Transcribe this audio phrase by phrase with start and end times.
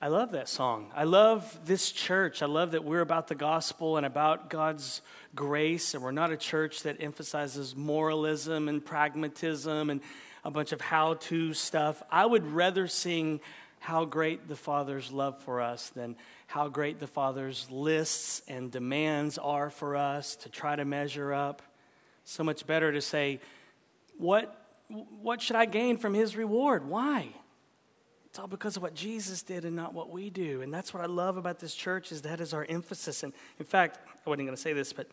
[0.00, 0.92] I love that song.
[0.94, 2.40] I love this church.
[2.40, 5.02] I love that we're about the gospel and about God's
[5.34, 10.00] grace, and we're not a church that emphasizes moralism and pragmatism and
[10.44, 12.00] a bunch of how to stuff.
[12.12, 13.40] I would rather sing
[13.80, 16.14] how great the Father's love for us than
[16.46, 21.60] how great the Father's lists and demands are for us to try to measure up.
[22.24, 23.40] So much better to say,
[24.16, 26.88] what, what should I gain from His reward?
[26.88, 27.30] Why?
[28.38, 30.62] It's all because of what Jesus did and not what we do.
[30.62, 33.24] And that's what I love about this church is that is our emphasis.
[33.24, 35.08] And in fact, I wasn't going to say this, but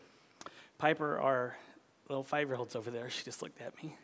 [0.78, 1.56] Piper, our
[2.08, 3.96] little five-year-old's over there, she just looked at me.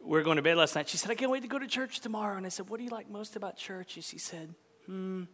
[0.00, 0.88] We were going to bed last night.
[0.88, 2.38] She said, I can't wait to go to church tomorrow.
[2.38, 3.96] And I said, What do you like most about church?
[3.96, 4.54] And she said,
[4.86, 5.24] Hmm,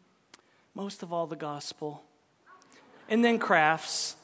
[0.75, 2.03] most of all the gospel.
[3.09, 4.17] And then crafts.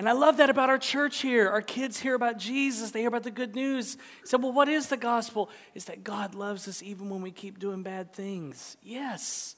[0.00, 1.50] And I love that about our church here.
[1.50, 3.98] Our kids hear about Jesus, they hear about the good news.
[4.22, 5.50] He said, Well, what is the gospel?
[5.74, 8.78] Is that God loves us even when we keep doing bad things.
[8.82, 9.56] Yes.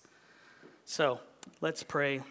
[0.84, 1.20] So
[1.60, 2.22] let's pray.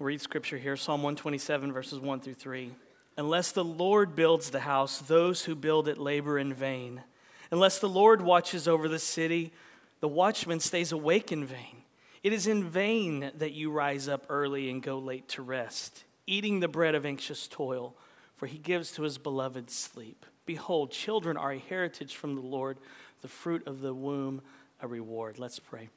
[0.00, 2.72] Read scripture here Psalm 127, verses 1 through 3.
[3.16, 7.04] Unless the Lord builds the house, those who build it labor in vain.
[7.52, 9.52] Unless the Lord watches over the city,
[10.00, 11.84] the watchman stays awake in vain.
[12.24, 16.60] It is in vain that you rise up early and go late to rest eating
[16.60, 17.96] the bread of anxious toil,
[18.36, 20.26] for he gives to his beloved sleep.
[20.44, 22.78] Behold, children are a heritage from the Lord,
[23.22, 24.42] the fruit of the womb
[24.80, 25.38] a reward.
[25.38, 25.88] Let's pray.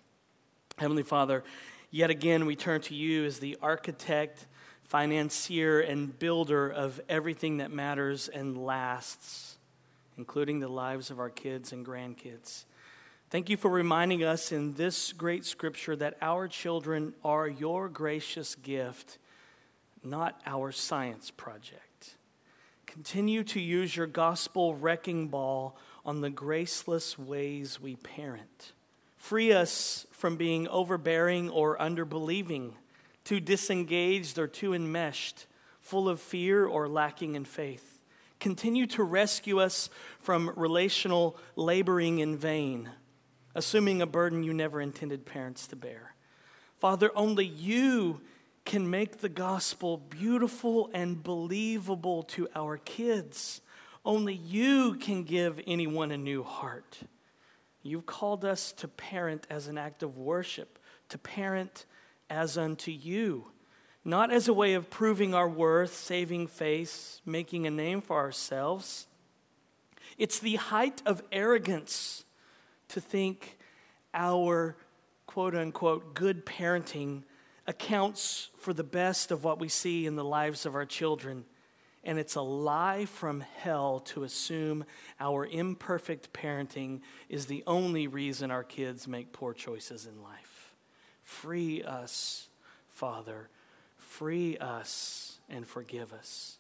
[0.78, 1.44] Heavenly Father,
[1.92, 4.48] yet again we turn to you as the architect,
[4.84, 9.58] financier, and builder of everything that matters and lasts,
[10.18, 12.64] including the lives of our kids and grandkids.
[13.30, 18.56] Thank you for reminding us in this great scripture that our children are your gracious
[18.56, 19.20] gift
[20.04, 22.16] not our science project.
[22.86, 28.74] Continue to use your gospel wrecking ball on the graceless ways we parent.
[29.18, 32.72] Free us from being overbearing or underbelieving,
[33.24, 35.46] too disengaged or too enmeshed,
[35.82, 38.00] full of fear or lacking in faith.
[38.40, 39.90] Continue to rescue us
[40.20, 42.90] from relational laboring in vain,
[43.54, 46.16] assuming a burden you never intended parents to bear.
[46.80, 48.22] Father, only you
[48.66, 53.62] can make the gospel beautiful and believable to our kids.
[54.06, 57.00] Only you can give anyone a new heart.
[57.82, 61.86] You've called us to parent as an act of worship, to parent
[62.30, 63.48] as unto you,
[64.06, 69.08] not as a way of proving our worth, saving face, making a name for ourselves.
[70.18, 72.26] It's the height of arrogance
[72.90, 73.58] to think
[74.14, 74.76] our
[75.26, 77.24] quote unquote good parenting
[77.70, 81.46] accounts for the best of what we see in the lives of our children.
[82.04, 84.86] And it's a lie from hell to assume
[85.20, 90.74] our imperfect parenting is the only reason our kids make poor choices in life.
[91.22, 92.48] Free us,
[92.90, 93.50] Father.
[93.98, 96.58] Free us and forgive us.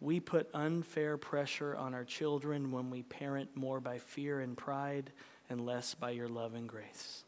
[0.00, 5.12] We put unfair pressure on our children when we parent more by fear and pride
[5.50, 7.24] and less by your love and grace.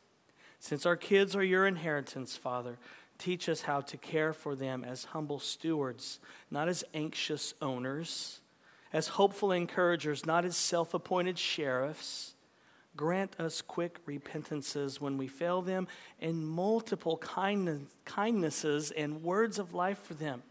[0.63, 2.79] Since our kids are your inheritance, Father,
[3.19, 6.19] Teach us how to care for them as humble stewards,
[6.51, 8.41] not as anxious owners,
[8.93, 12.35] as hopeful encouragers, not as self appointed sheriffs.
[12.95, 15.89] Grant us quick repentances when we fail them
[16.21, 17.17] and multiple
[18.05, 20.43] kindnesses and words of life for them.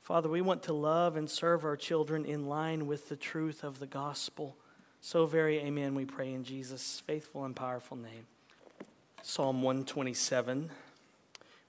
[0.00, 3.78] Father, we want to love and serve our children in line with the truth of
[3.78, 4.56] the gospel.
[5.02, 8.26] So very amen, we pray in Jesus' faithful and powerful name.
[9.22, 10.70] Psalm 127.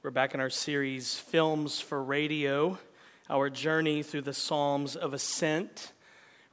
[0.02, 2.80] We're back in our series, Films for Radio,
[3.30, 5.92] our journey through the Psalms of Ascent.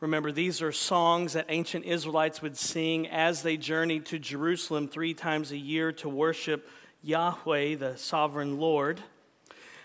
[0.00, 5.14] Remember, these are songs that ancient Israelites would sing as they journeyed to Jerusalem three
[5.14, 6.68] times a year to worship
[7.04, 9.00] Yahweh, the sovereign Lord.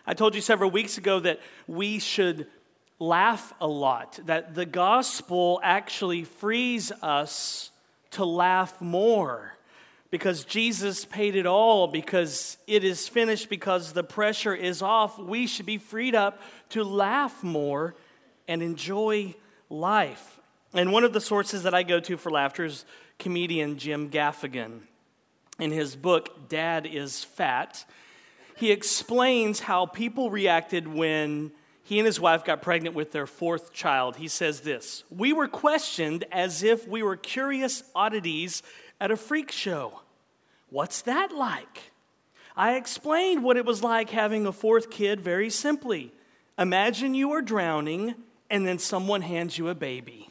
[0.07, 2.47] I told you several weeks ago that we should
[2.97, 7.69] laugh a lot, that the gospel actually frees us
[8.09, 9.53] to laugh more
[10.11, 15.47] because Jesus paid it all, because it is finished, because the pressure is off, we
[15.47, 17.95] should be freed up to laugh more
[18.47, 19.33] and enjoy
[19.69, 20.39] life.
[20.73, 22.85] And one of the sources that I go to for laughter is
[23.17, 24.81] comedian Jim Gaffigan.
[25.59, 27.85] In his book, Dad is Fat,
[28.57, 31.51] he explains how people reacted when
[31.83, 34.17] he and his wife got pregnant with their fourth child.
[34.17, 38.61] He says this We were questioned as if we were curious oddities
[38.99, 39.99] at a freak show.
[40.71, 41.91] What's that like?
[42.55, 46.13] I explained what it was like having a fourth kid very simply.
[46.57, 48.15] Imagine you are drowning
[48.49, 50.29] and then someone hands you a baby.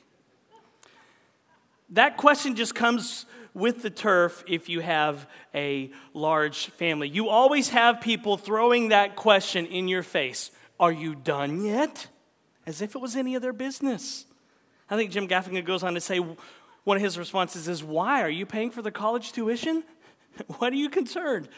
[1.90, 7.08] That question just comes with the turf if you have a large family.
[7.08, 12.06] You always have people throwing that question in your face Are you done yet?
[12.66, 14.25] As if it was any of their business.
[14.88, 16.19] I think Jim Gaffigan goes on to say
[16.84, 18.22] one of his responses is, Why?
[18.22, 19.84] Are you paying for the college tuition?
[20.58, 21.48] what are you concerned?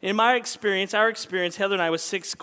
[0.00, 2.34] In my experience, our experience, Heather and I with six,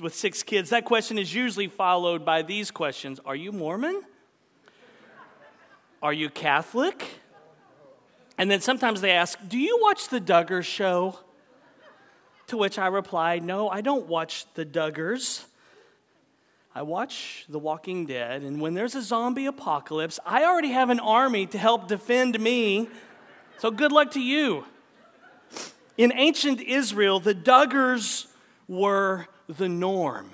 [0.00, 4.02] with six kids, that question is usually followed by these questions Are you Mormon?
[6.02, 7.04] Are you Catholic?
[8.38, 11.18] And then sometimes they ask, Do you watch the Duggar show?
[12.46, 15.44] To which I reply, No, I don't watch the Duggars.
[16.74, 21.00] I watch The Walking Dead, and when there's a zombie apocalypse, I already have an
[21.00, 22.88] army to help defend me.
[23.58, 24.64] So good luck to you.
[25.98, 28.28] In ancient Israel, the Duggars
[28.68, 30.30] were the norm.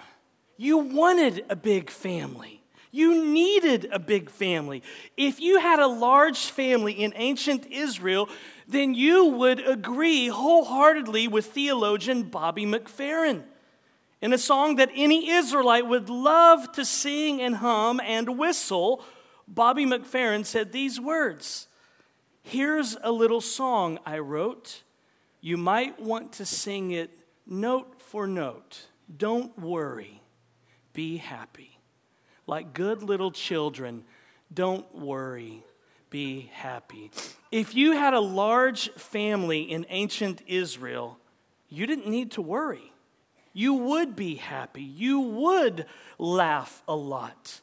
[0.58, 2.60] You wanted a big family.
[2.90, 4.82] You needed a big family.
[5.16, 8.28] If you had a large family in ancient Israel,
[8.68, 13.42] then you would agree wholeheartedly with theologian Bobby McFerrin
[14.20, 19.02] in a song that any Israelite would love to sing and hum and whistle.
[19.48, 21.68] Bobby McFerrin said these words
[22.42, 24.83] Here's a little song I wrote
[25.44, 27.10] you might want to sing it
[27.46, 28.86] note for note.
[29.14, 30.22] Don't worry,
[30.94, 31.78] be happy.
[32.46, 34.04] Like good little children,
[34.54, 35.62] don't worry,
[36.08, 37.10] be happy.
[37.52, 41.18] If you had a large family in ancient Israel,
[41.68, 42.94] you didn't need to worry.
[43.52, 44.82] You would be happy.
[44.82, 45.84] You would
[46.18, 47.60] laugh a lot.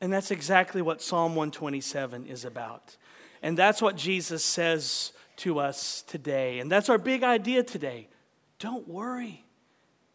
[0.00, 2.96] And that's exactly what Psalm 127 is about.
[3.42, 6.58] And that's what Jesus says to us today.
[6.58, 8.08] And that's our big idea today.
[8.58, 9.44] Don't worry,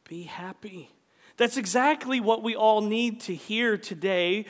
[0.07, 0.89] be happy.
[1.38, 4.45] That's exactly what we all need to hear today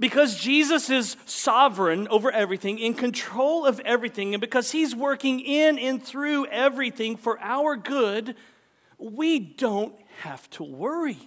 [0.00, 5.78] because Jesus is sovereign over everything, in control of everything, and because He's working in
[5.78, 8.34] and through everything for our good,
[8.98, 11.18] we don't have to worry.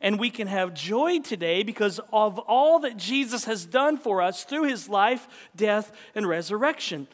[0.00, 4.44] And we can have joy today because of all that Jesus has done for us
[4.44, 7.06] through His life, death, and resurrection.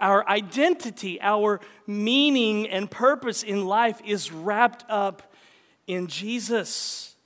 [0.00, 5.34] Our identity, our meaning and purpose in life is wrapped up
[5.86, 7.16] in Jesus.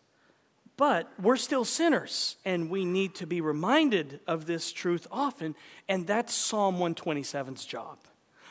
[0.76, 5.54] But we're still sinners, and we need to be reminded of this truth often,
[5.88, 7.98] and that's Psalm 127's job.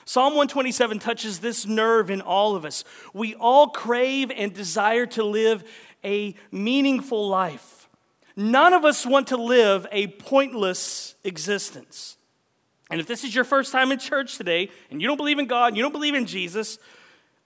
[0.06, 2.84] Psalm 127 touches this nerve in all of us.
[3.14, 5.64] We all crave and desire to live
[6.04, 7.90] a meaningful life.
[8.36, 12.18] None of us want to live a pointless existence.
[12.90, 15.48] And if this is your first time in church today and you don't believe in
[15.48, 16.78] God, you don't believe in Jesus,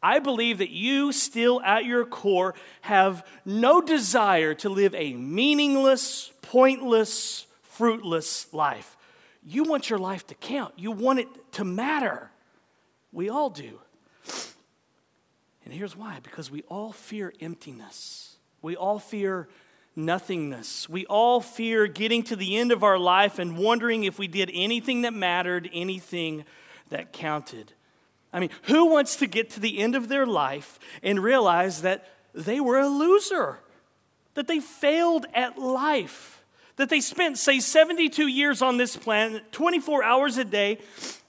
[0.02, 6.32] I believe that you still at your core have no desire to live a meaningless,
[6.42, 8.98] pointless, fruitless life.
[9.44, 12.32] You want your life to count, you want it to matter.
[13.12, 13.80] We all do.
[15.66, 19.48] And here's why because we all fear emptiness, we all fear
[19.98, 20.88] nothingness.
[20.88, 24.52] We all fear getting to the end of our life and wondering if we did
[24.54, 26.46] anything that mattered, anything
[26.90, 27.74] that counted.
[28.32, 32.08] I mean, who wants to get to the end of their life and realize that
[32.34, 33.60] they were a loser,
[34.36, 36.44] that they failed at life,
[36.76, 40.78] that they spent, say, 72 years on this planet, 24 hours a day,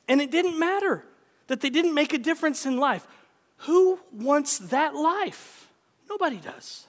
[0.06, 1.04] and it didn't matter,
[1.46, 3.06] that they didn't make a difference in life?
[3.62, 5.68] Who wants that life?
[6.08, 6.86] Nobody does.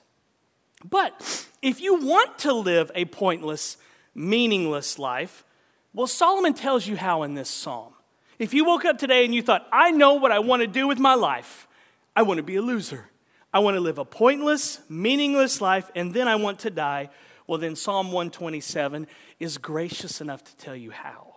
[0.88, 3.76] But if you want to live a pointless,
[4.14, 5.44] meaningless life,
[5.92, 7.92] well, Solomon tells you how in this psalm.
[8.38, 10.86] If you woke up today and you thought, I know what I want to do
[10.86, 11.68] with my life,
[12.16, 13.10] I want to be a loser.
[13.52, 17.10] I want to live a pointless, meaningless life, and then I want to die.
[17.46, 19.08] Well, then Psalm 127
[19.40, 21.34] is gracious enough to tell you how.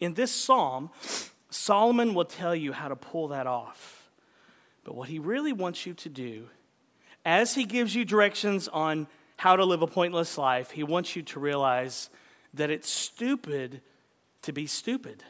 [0.00, 0.90] In this psalm,
[1.50, 4.08] Solomon will tell you how to pull that off.
[4.84, 6.48] But what he really wants you to do
[7.24, 11.22] as he gives you directions on how to live a pointless life, he wants you
[11.22, 12.10] to realize
[12.54, 13.80] that it's stupid
[14.42, 15.24] to be stupid.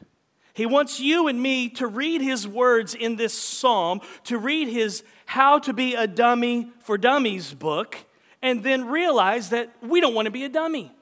[0.52, 5.02] He wants you and me to read his words in this psalm, to read his
[5.26, 7.96] How to Be a Dummy for Dummies book,
[8.40, 10.92] and then realize that we don't want to be a dummy.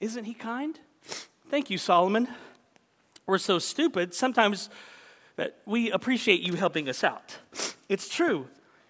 [0.00, 0.78] Isn't he kind?
[1.48, 2.28] Thank you, Solomon.
[3.26, 4.68] We're so stupid sometimes
[5.36, 7.38] that we appreciate you helping us out.
[7.88, 8.48] It's true.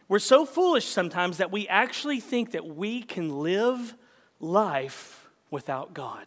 [0.08, 3.94] We're so foolish sometimes that we actually think that we can live
[4.40, 6.26] life without God.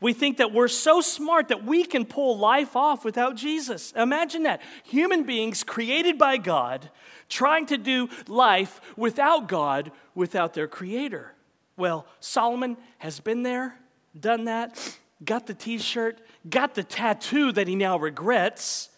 [0.00, 3.92] We think that we're so smart that we can pull life off without Jesus.
[3.92, 4.60] Imagine that.
[4.84, 6.90] Human beings created by God
[7.28, 11.32] trying to do life without God, without their Creator.
[11.76, 13.76] Well, Solomon has been there,
[14.18, 18.90] done that, got the t shirt, got the tattoo that he now regrets,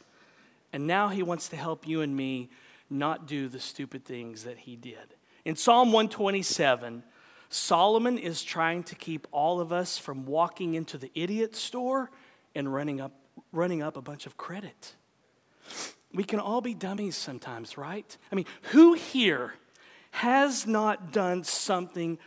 [0.72, 2.50] and now he wants to help you and me
[2.90, 5.14] not do the stupid things that he did.
[5.44, 7.02] In Psalm 127,
[7.48, 12.10] Solomon is trying to keep all of us from walking into the idiot store
[12.54, 13.12] and running up,
[13.52, 14.94] running up a bunch of credit.
[16.12, 18.16] We can all be dummies sometimes, right?
[18.30, 19.54] I mean, who here
[20.10, 22.18] has not done something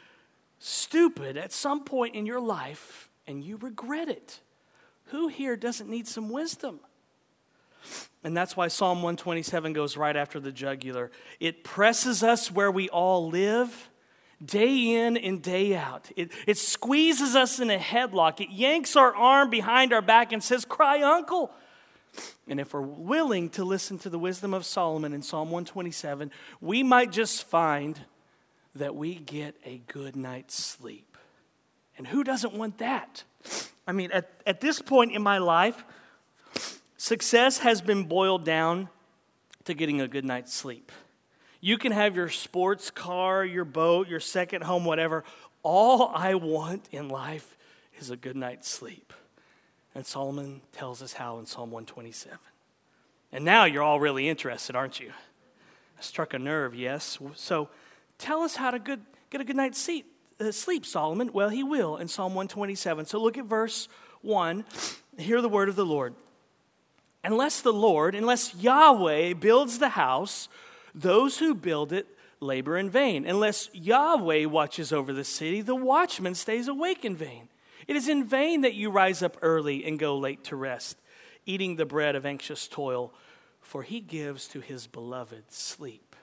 [0.60, 4.40] stupid at some point in your life and you regret it?
[5.06, 6.80] Who here doesn't need some wisdom?
[8.24, 11.12] And that's why Psalm 127 goes right after the jugular.
[11.40, 13.90] It presses us where we all live,
[14.44, 16.12] day in and day out.
[16.16, 18.40] It, it squeezes us in a headlock.
[18.40, 21.52] It yanks our arm behind our back and says, Cry, uncle.
[22.48, 26.84] And if we're willing to listen to the wisdom of Solomon in Psalm 127, we
[26.84, 28.00] might just find
[28.76, 31.18] that we get a good night's sleep.
[31.98, 33.24] And who doesn't want that?
[33.88, 35.84] I mean, at, at this point in my life,
[37.02, 38.88] success has been boiled down
[39.64, 40.92] to getting a good night's sleep.
[41.60, 45.24] You can have your sports car, your boat, your second home, whatever.
[45.64, 47.58] All I want in life
[47.98, 49.14] is a good night's sleep.
[49.96, 52.38] And Solomon tells us how in Psalm 127.
[53.32, 55.10] And now you're all really interested, aren't you?
[55.98, 57.18] I struck a nerve, yes.
[57.34, 57.70] So
[58.20, 59.90] tell us how to good, get a good night's
[60.40, 61.32] uh, sleep, Solomon.
[61.34, 63.08] Well, he will in Psalm 127.
[63.08, 63.88] So look at verse
[64.22, 64.66] 1.
[65.18, 66.14] Hear the word of the Lord.
[67.24, 70.50] Unless the Lord, unless Yahweh builds the house,
[70.96, 72.08] those who build it
[72.40, 73.26] labor in vain.
[73.26, 77.50] Unless Yahweh watches over the city, the watchman stays awake in vain.
[77.88, 80.98] It is in vain that you rise up early and go late to rest,
[81.46, 83.14] eating the bread of anxious toil,
[83.62, 86.16] for he gives to his beloved sleep.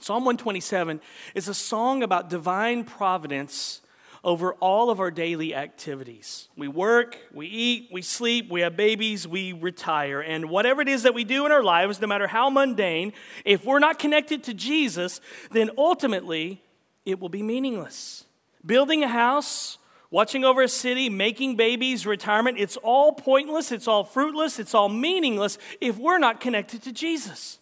[0.00, 1.00] Psalm 127
[1.34, 3.80] is a song about divine providence
[4.24, 6.48] over all of our daily activities.
[6.56, 10.20] We work, we eat, we sleep, we have babies, we retire.
[10.20, 13.12] And whatever it is that we do in our lives, no matter how mundane,
[13.44, 15.20] if we're not connected to Jesus,
[15.50, 16.62] then ultimately
[17.04, 18.24] it will be meaningless.
[18.66, 19.78] Building a house,
[20.10, 24.88] watching over a city, making babies, retirement, it's all pointless, it's all fruitless, it's all
[24.88, 27.58] meaningless if we're not connected to Jesus.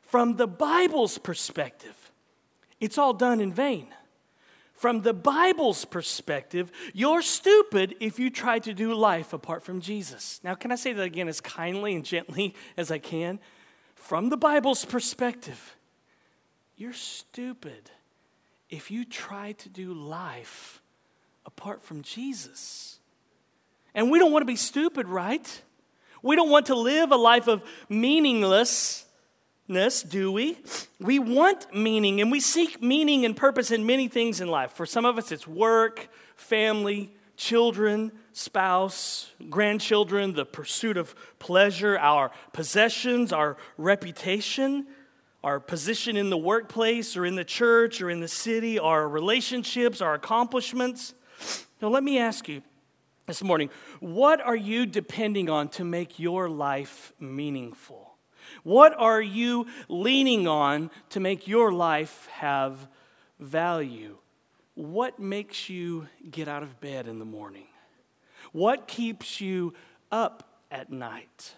[0.00, 2.10] From the Bible's perspective,
[2.80, 3.88] it's all done in vain.
[4.82, 10.40] From the Bible's perspective, you're stupid if you try to do life apart from Jesus.
[10.42, 13.38] Now, can I say that again as kindly and gently as I can?
[13.94, 15.76] From the Bible's perspective,
[16.76, 17.92] you're stupid
[18.70, 20.82] if you try to do life
[21.46, 22.98] apart from Jesus.
[23.94, 25.62] And we don't want to be stupid, right?
[26.22, 29.04] We don't want to live a life of meaningless
[30.02, 30.58] do we?
[31.00, 34.72] We want meaning and we seek meaning and purpose in many things in life.
[34.72, 42.30] For some of us, it's work, family, children, spouse, grandchildren, the pursuit of pleasure, our
[42.52, 44.86] possessions, our reputation,
[45.44, 50.00] our position in the workplace or in the church or in the city, our relationships,
[50.00, 51.14] our accomplishments.
[51.80, 52.62] Now, let me ask you
[53.26, 58.01] this morning what are you depending on to make your life meaningful?
[58.62, 62.88] What are you leaning on to make your life have
[63.40, 64.16] value?
[64.74, 67.66] What makes you get out of bed in the morning?
[68.52, 69.74] What keeps you
[70.10, 71.54] up at night?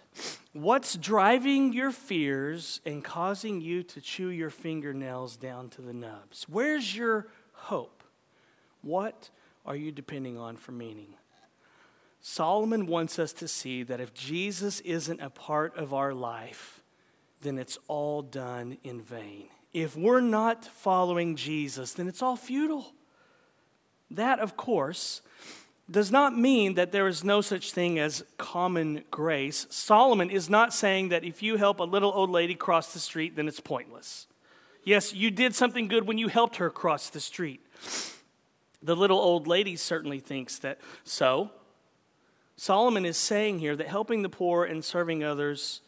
[0.53, 6.47] What's driving your fears and causing you to chew your fingernails down to the nubs?
[6.49, 8.03] Where's your hope?
[8.83, 9.31] What
[9.67, 11.15] are you depending on for meaning?
[12.21, 16.74] Solomon wants us to see that if Jesus isn't a part of our life,
[17.45, 19.47] then it's all done in vain.
[19.73, 22.93] If we're not following Jesus, then it's all futile.
[24.11, 25.23] That, of course,
[25.91, 29.67] does not mean that there is no such thing as common grace.
[29.71, 33.37] Solomon is not saying that if you help a little old lady cross the street,
[33.37, 34.27] then it's pointless.
[34.85, 37.61] Yes, you did something good when you helped her cross the street.
[38.83, 41.51] The little old lady certainly thinks that so.
[42.57, 45.81] Solomon is saying here that helping the poor and serving others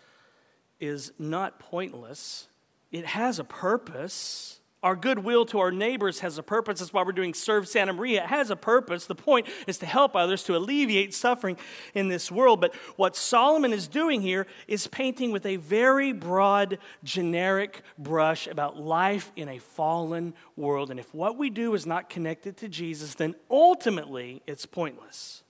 [0.80, 2.48] is not pointless,
[2.92, 4.60] it has a purpose.
[4.82, 6.78] Our goodwill to our neighbors has a purpose.
[6.78, 8.22] That's why we're doing Serve Santa Maria.
[8.22, 9.06] It has a purpose.
[9.06, 11.56] The point is to help others, to alleviate suffering
[11.94, 12.60] in this world.
[12.60, 18.78] But what Solomon is doing here is painting with a very broad, generic brush about
[18.78, 20.92] life in a fallen world.
[20.92, 25.42] And if what we do is not connected to Jesus, then ultimately it's pointless.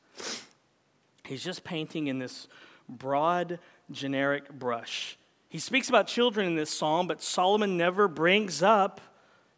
[1.26, 2.48] He's just painting in this
[2.88, 3.58] broad,
[3.90, 5.18] generic brush.
[5.48, 9.00] He speaks about children in this psalm, but Solomon never brings up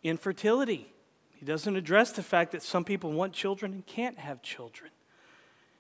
[0.03, 0.93] infertility.
[1.31, 4.91] He doesn't address the fact that some people want children and can't have children.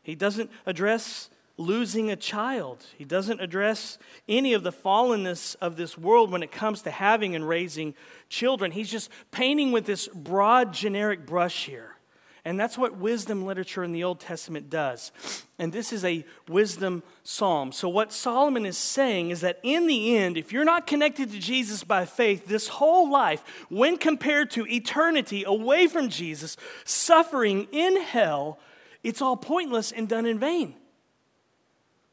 [0.02, 2.86] He doesn't address losing a child.
[2.96, 7.34] He doesn't address any of the fallenness of this world when it comes to having
[7.34, 7.94] and raising
[8.28, 8.70] children.
[8.70, 11.97] He's just painting with this broad, generic brush here.
[12.44, 15.12] And that's what wisdom literature in the Old Testament does.
[15.58, 17.72] And this is a wisdom psalm.
[17.72, 21.38] So, what Solomon is saying is that in the end, if you're not connected to
[21.38, 28.00] Jesus by faith, this whole life, when compared to eternity away from Jesus, suffering in
[28.00, 28.58] hell,
[29.02, 30.74] it's all pointless and done in vain.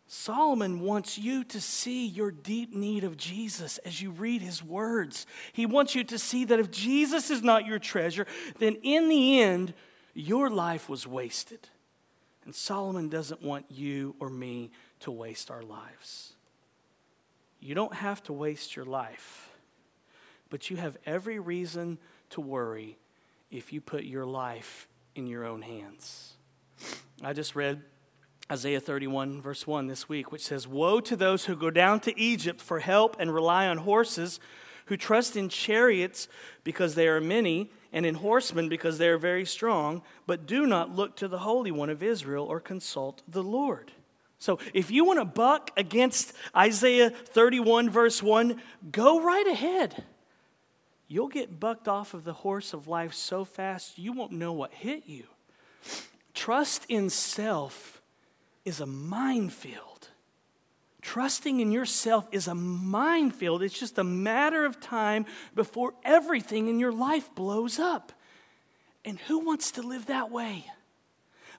[0.07, 5.25] Solomon wants you to see your deep need of Jesus as you read his words.
[5.51, 8.27] He wants you to see that if Jesus is not your treasure,
[8.59, 9.73] then in the end,
[10.15, 11.69] your life was wasted.
[12.45, 16.33] And Solomon doesn't want you or me to waste our lives.
[17.59, 19.49] You don't have to waste your life,
[20.49, 21.97] but you have every reason
[22.31, 22.97] to worry
[23.49, 26.33] if you put your life in your own hands.
[27.23, 27.81] I just read
[28.51, 32.19] Isaiah 31, verse 1 this week, which says, Woe to those who go down to
[32.19, 34.39] Egypt for help and rely on horses,
[34.85, 36.27] who trust in chariots
[36.63, 40.93] because they are many, and in horsemen because they are very strong, but do not
[40.93, 43.91] look to the Holy One of Israel or consult the Lord.
[44.37, 48.61] So if you want to buck against Isaiah 31, verse 1,
[48.91, 50.03] go right ahead.
[51.07, 54.73] You'll get bucked off of the horse of life so fast you won't know what
[54.73, 55.23] hit you.
[56.33, 58.01] Trust in self
[58.65, 59.94] is a minefield.
[61.05, 63.61] Trusting in yourself is a minefield.
[63.61, 68.11] It's just a matter of time before everything in your life blows up.
[69.05, 70.65] And who wants to live that way?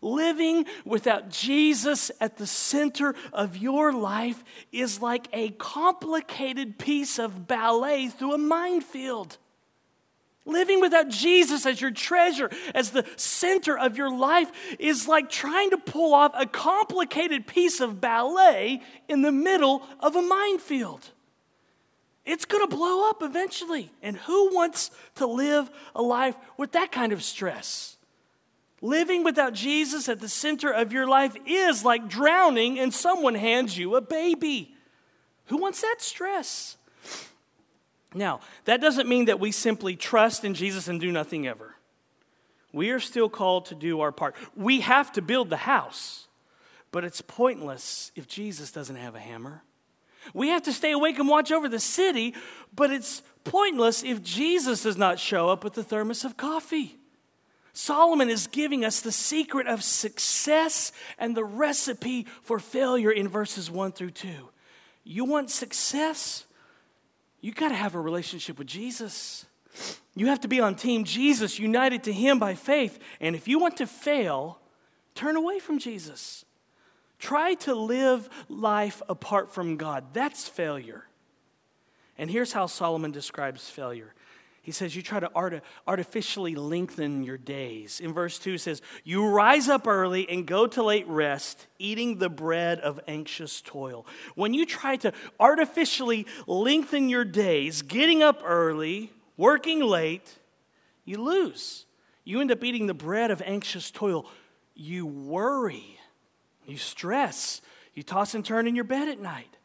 [0.03, 7.47] Living without Jesus at the center of your life is like a complicated piece of
[7.47, 9.39] ballet through a minefield.
[10.47, 15.71] Living without Jesus as your treasure, as the center of your life, is like trying
[15.71, 21.11] to pull off a complicated piece of ballet in the middle of a minefield.
[22.25, 23.91] It's going to blow up eventually.
[24.03, 27.97] And who wants to live a life with that kind of stress?
[28.81, 33.77] Living without Jesus at the center of your life is like drowning and someone hands
[33.77, 34.75] you a baby.
[35.47, 36.77] Who wants that stress?
[38.17, 41.77] Now, that doesn't mean that we simply trust in Jesus and do nothing ever.
[42.73, 44.35] We are still called to do our part.
[44.57, 46.27] We have to build the house,
[46.93, 49.63] but it's pointless if Jesus doesn't have a hammer.
[50.33, 52.35] We have to stay awake and watch over the city,
[52.75, 56.97] but it's pointless if Jesus does not show up with a thermos of coffee.
[57.75, 63.71] Solomon is giving us the secret of success and the recipe for failure in verses
[63.71, 64.29] 1 through 2.
[65.05, 66.46] You want success?
[67.47, 69.47] You got to have a relationship with Jesus.
[70.17, 72.99] You have to be on team Jesus, united to Him by faith.
[73.21, 74.59] And if you want to fail,
[75.15, 76.45] turn away from Jesus.
[77.21, 80.07] Try to live life apart from God.
[80.13, 81.07] That's failure.
[82.19, 84.13] And here's how Solomon describes failure
[84.67, 88.01] he says, You try to art- artificially lengthen your days.
[88.01, 92.19] In verse 2, it says, You rise up early and go to late rest, eating
[92.19, 94.09] the bread of anxious toil.
[94.35, 100.37] When you try to artificially lengthen your days, getting up early, working late,
[101.05, 101.87] you lose.
[102.25, 104.27] You end up eating the bread of anxious toil.
[104.75, 106.01] You worry,
[106.67, 107.63] you stress,
[107.95, 109.59] you toss and turn in your bed at night.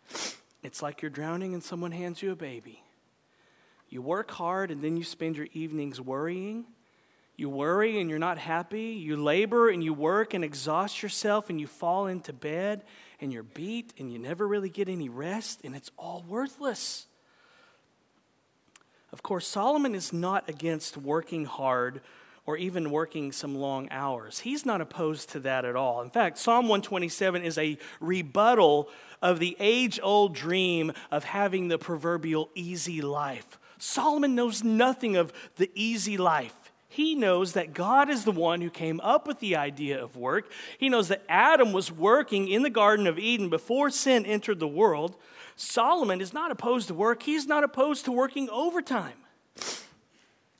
[0.61, 2.80] It's like you're drowning and someone hands you a baby.
[3.91, 6.65] You work hard and then you spend your evenings worrying.
[7.35, 8.93] You worry and you're not happy.
[8.93, 12.85] You labor and you work and exhaust yourself and you fall into bed
[13.19, 17.05] and you're beat and you never really get any rest and it's all worthless.
[19.11, 21.99] Of course, Solomon is not against working hard
[22.45, 24.39] or even working some long hours.
[24.39, 26.01] He's not opposed to that at all.
[26.01, 28.89] In fact, Psalm 127 is a rebuttal
[29.21, 33.59] of the age old dream of having the proverbial easy life.
[33.81, 36.71] Solomon knows nothing of the easy life.
[36.87, 40.51] He knows that God is the one who came up with the idea of work.
[40.77, 44.67] He knows that Adam was working in the Garden of Eden before sin entered the
[44.67, 45.15] world.
[45.55, 49.17] Solomon is not opposed to work, he's not opposed to working overtime.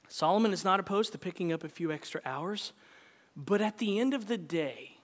[0.08, 2.74] Solomon is not opposed to picking up a few extra hours.
[3.36, 4.98] But at the end of the day,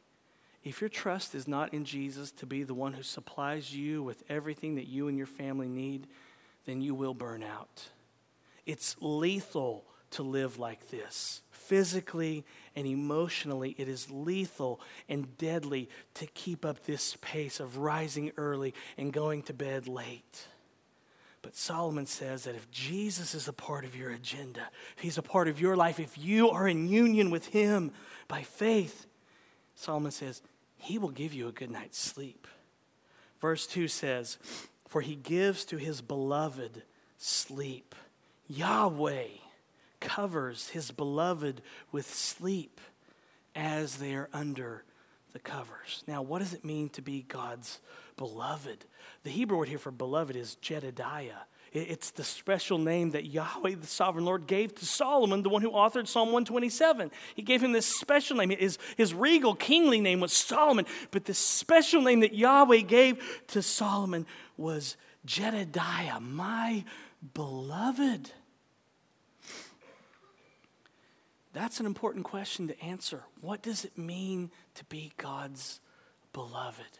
[0.64, 4.24] if your trust is not in Jesus to be the one who supplies you with
[4.28, 6.08] everything that you and your family need,
[6.66, 7.90] then you will burn out.
[8.68, 11.42] It's lethal to live like this.
[11.50, 18.32] Physically and emotionally, it is lethal and deadly to keep up this pace of rising
[18.38, 20.48] early and going to bed late.
[21.42, 25.24] But Solomon says that if Jesus is a part of your agenda, if he's a
[25.24, 27.92] part of your life, if you are in union with him
[28.28, 29.06] by faith,
[29.76, 30.42] Solomon says,
[30.76, 32.48] he will give you a good night's sleep.
[33.40, 34.38] Verse 2 says,
[34.88, 36.84] For he gives to his beloved
[37.18, 37.96] sleep.
[38.48, 39.28] Yahweh
[40.00, 42.80] covers his beloved with sleep
[43.56, 44.84] as they are under
[45.34, 46.04] the covers.
[46.08, 47.80] Now, what does it mean to be God's
[48.16, 48.86] beloved?
[49.24, 51.46] The Hebrew word here for beloved is Jedediah.
[51.74, 55.72] It's the special name that Yahweh, the sovereign Lord, gave to Solomon, the one who
[55.72, 57.12] authored Psalm 127.
[57.36, 58.52] He gave him this special name.
[58.52, 63.62] His, his regal, kingly name was Solomon, but the special name that Yahweh gave to
[63.62, 66.86] Solomon was Jedediah, my
[67.34, 68.32] beloved.
[71.54, 73.24] That's an important question to answer.
[73.42, 75.80] What does it mean to be God's
[76.34, 77.00] beloved?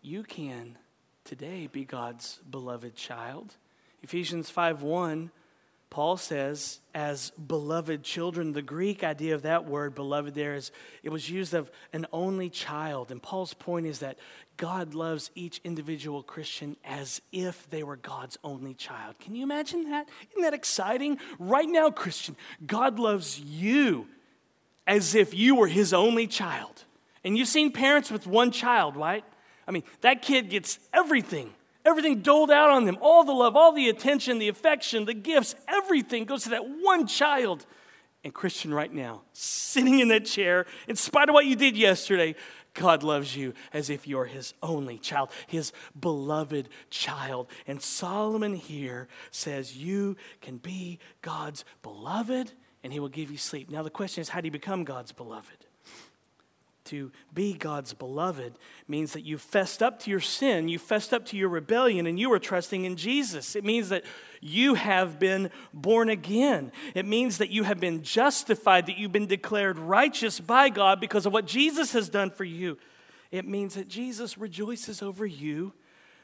[0.00, 0.78] You can
[1.24, 3.56] today be God's beloved child.
[4.02, 5.30] Ephesians 5 1,
[5.88, 10.72] Paul says, as beloved children, the Greek idea of that word, beloved, there is,
[11.02, 13.10] it was used of an only child.
[13.10, 14.18] And Paul's point is that
[14.56, 19.18] God loves each individual Christian as if they were God's only child.
[19.20, 20.08] Can you imagine that?
[20.32, 21.18] Isn't that exciting?
[21.38, 24.08] Right now, Christian, God loves you
[24.86, 26.84] as if you were his only child.
[27.24, 29.24] And you've seen parents with one child, right?
[29.66, 31.52] I mean, that kid gets everything,
[31.86, 35.54] everything doled out on them all the love, all the attention, the affection, the gifts,
[35.68, 37.64] everything goes to that one child.
[38.24, 42.34] And Christian, right now, sitting in that chair, in spite of what you did yesterday,
[42.74, 47.48] God loves you as if you're his only child, his beloved child.
[47.66, 53.70] And Solomon here says, You can be God's beloved, and he will give you sleep.
[53.70, 55.65] Now, the question is, how do you become God's beloved?
[56.86, 61.26] To be God's beloved means that you fessed up to your sin, you fessed up
[61.26, 63.54] to your rebellion, and you are trusting in Jesus.
[63.54, 64.04] It means that
[64.40, 66.72] you have been born again.
[66.94, 71.26] It means that you have been justified, that you've been declared righteous by God because
[71.26, 72.78] of what Jesus has done for you.
[73.30, 75.72] It means that Jesus rejoices over you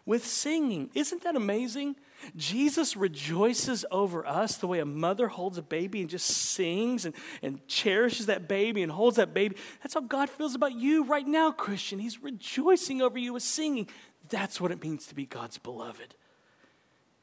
[0.05, 0.91] with singing.
[0.95, 1.97] Isn't that amazing?
[2.37, 7.15] Jesus rejoices over us the way a mother holds a baby and just sings and,
[7.43, 9.57] and cherishes that baby and holds that baby.
[9.83, 11.99] That's how God feels about you right now, Christian.
[11.99, 13.89] He's rejoicing over you with singing.
[14.29, 16.15] That's what it means to be God's beloved.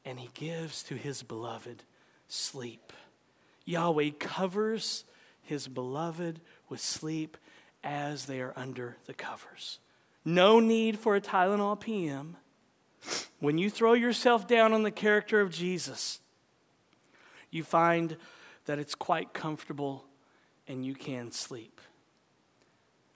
[0.04, 1.82] And He gives to His beloved
[2.28, 2.92] sleep.
[3.64, 5.04] Yahweh covers
[5.42, 7.36] His beloved with sleep
[7.82, 9.78] as they are under the covers.
[10.24, 12.36] No need for a Tylenol PM
[13.38, 16.20] when you throw yourself down on the character of Jesus,
[17.50, 18.16] you find
[18.66, 20.04] that it's quite comfortable
[20.68, 21.80] and you can sleep.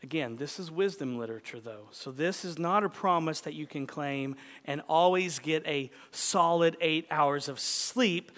[0.03, 1.89] Again, this is wisdom literature, though.
[1.91, 6.77] So, this is not a promise that you can claim and always get a solid
[6.83, 8.31] eight hours of sleep,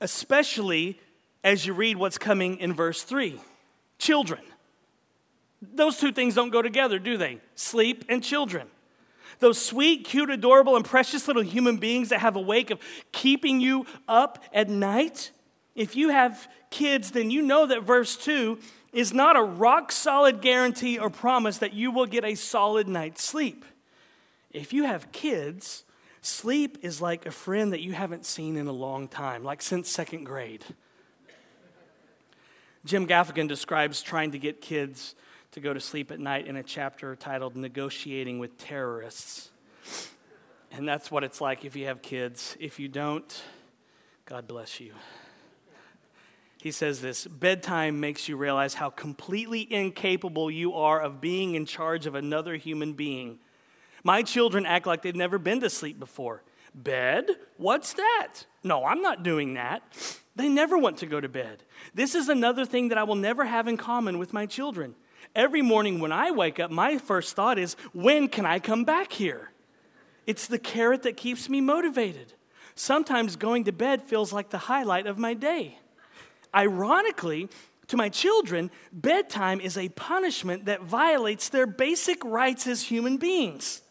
[0.00, 1.00] especially
[1.42, 3.40] as you read what's coming in verse 3
[3.98, 4.40] children.
[5.62, 7.40] Those two things don't go together, do they?
[7.54, 8.68] Sleep and children.
[9.40, 12.80] Those sweet, cute, adorable, and precious little human beings that have a wake of
[13.12, 15.30] keeping you up at night.
[15.74, 18.58] If you have kids, then you know that verse 2
[18.92, 23.22] is not a rock solid guarantee or promise that you will get a solid night's
[23.22, 23.64] sleep.
[24.50, 25.84] If you have kids,
[26.20, 29.88] sleep is like a friend that you haven't seen in a long time, like since
[29.88, 30.64] second grade.
[32.84, 35.14] Jim Gaffigan describes trying to get kids
[35.52, 39.50] to go to sleep at night in a chapter titled Negotiating with Terrorists.
[40.70, 42.56] And that's what it's like if you have kids.
[42.60, 43.42] If you don't,
[44.26, 44.92] God bless you.
[46.60, 51.66] He says this bedtime makes you realize how completely incapable you are of being in
[51.66, 53.38] charge of another human being.
[54.04, 56.42] My children act like they've never been to sleep before.
[56.74, 57.30] Bed?
[57.56, 58.44] What's that?
[58.62, 59.82] No, I'm not doing that.
[60.36, 61.62] They never want to go to bed.
[61.94, 64.94] This is another thing that I will never have in common with my children.
[65.34, 69.12] Every morning when I wake up, my first thought is, when can I come back
[69.12, 69.50] here?
[70.26, 72.34] It's the carrot that keeps me motivated.
[72.74, 75.78] Sometimes going to bed feels like the highlight of my day.
[76.54, 77.48] Ironically,
[77.88, 83.82] to my children, bedtime is a punishment that violates their basic rights as human beings.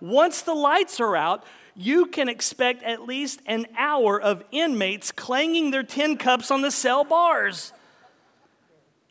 [0.00, 5.70] Once the lights are out, you can expect at least an hour of inmates clanging
[5.70, 7.72] their tin cups on the cell bars.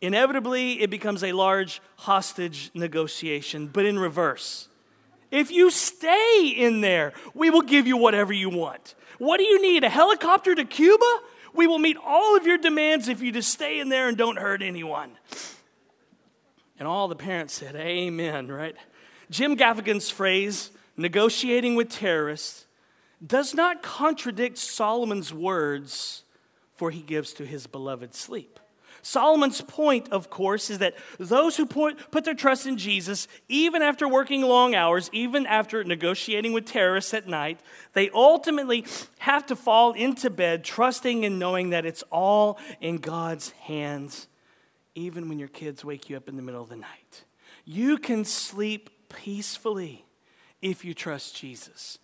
[0.00, 4.68] Inevitably, it becomes a large hostage negotiation, but in reverse.
[5.30, 8.94] If you stay in there, we will give you whatever you want.
[9.18, 9.84] What do you need?
[9.84, 11.20] A helicopter to Cuba?
[11.52, 14.38] We will meet all of your demands if you just stay in there and don't
[14.38, 15.10] hurt anyone.
[16.78, 18.76] And all the parents said, Amen, right?
[19.30, 22.66] Jim Gaffigan's phrase, negotiating with terrorists,
[23.24, 26.22] does not contradict Solomon's words,
[26.76, 28.57] for he gives to his beloved sleep.
[29.08, 34.06] Solomon's point, of course, is that those who put, their trust in Jesus, even after
[34.06, 37.58] working long hours, even after negotiating with terrorists at night,
[37.94, 38.84] they ultimately
[39.18, 44.28] have to fall into bed trusting and knowing that it's all in God's hands,
[44.94, 47.24] even when your kids wake you up in the middle of the night.
[47.64, 50.04] You can sleep peacefully
[50.60, 51.98] if you trust Jesus,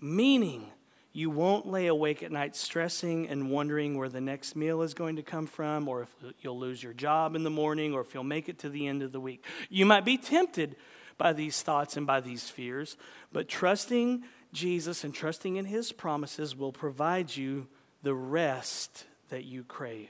[0.00, 0.72] meaning
[1.18, 5.16] you won't lay awake at night stressing and wondering where the next meal is going
[5.16, 8.22] to come from, or if you'll lose your job in the morning, or if you'll
[8.22, 9.44] make it to the end of the week.
[9.68, 10.76] You might be tempted
[11.16, 12.96] by these thoughts and by these fears,
[13.32, 17.66] but trusting Jesus and trusting in his promises will provide you
[18.04, 20.08] the rest that you crave.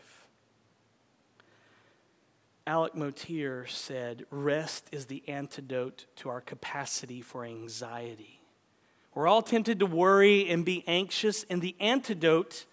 [2.66, 8.38] Alec Motyer said, Rest is the antidote to our capacity for anxiety.
[9.19, 12.67] We're all tempted to worry and be anxious, and the antidote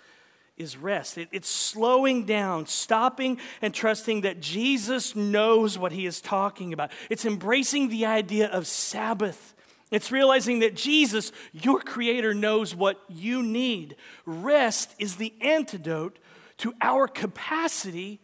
[0.58, 1.18] is rest.
[1.18, 6.92] It, it's slowing down, stopping, and trusting that Jesus knows what he is talking about.
[7.10, 9.56] It's embracing the idea of Sabbath.
[9.90, 13.96] It's realizing that Jesus, your Creator, knows what you need.
[14.28, 16.20] Rest is the antidote
[16.58, 18.22] to our capacity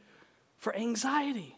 [0.59, 1.57] for anxiety.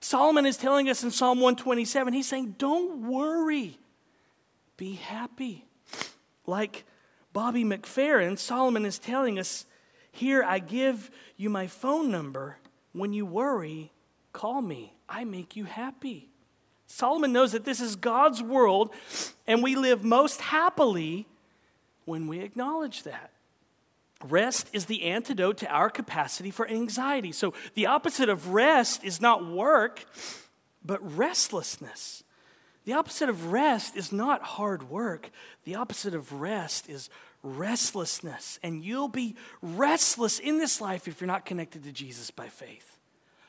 [0.00, 3.78] Solomon is telling us in Psalm 127, he's saying, Don't worry,
[4.76, 5.64] be happy.
[6.46, 6.84] Like
[7.32, 9.66] Bobby McFerrin, Solomon is telling us
[10.10, 12.58] here, I give you my phone number.
[12.92, 13.92] When you worry,
[14.32, 14.94] call me.
[15.08, 16.28] I make you happy.
[16.86, 18.90] Solomon knows that this is God's world,
[19.46, 21.26] and we live most happily
[22.04, 23.30] when we acknowledge that.
[24.22, 27.32] Rest is the antidote to our capacity for anxiety.
[27.32, 30.04] So, the opposite of rest is not work,
[30.84, 32.22] but restlessness.
[32.84, 35.30] The opposite of rest is not hard work.
[35.64, 37.10] The opposite of rest is
[37.42, 38.58] restlessness.
[38.62, 42.98] And you'll be restless in this life if you're not connected to Jesus by faith.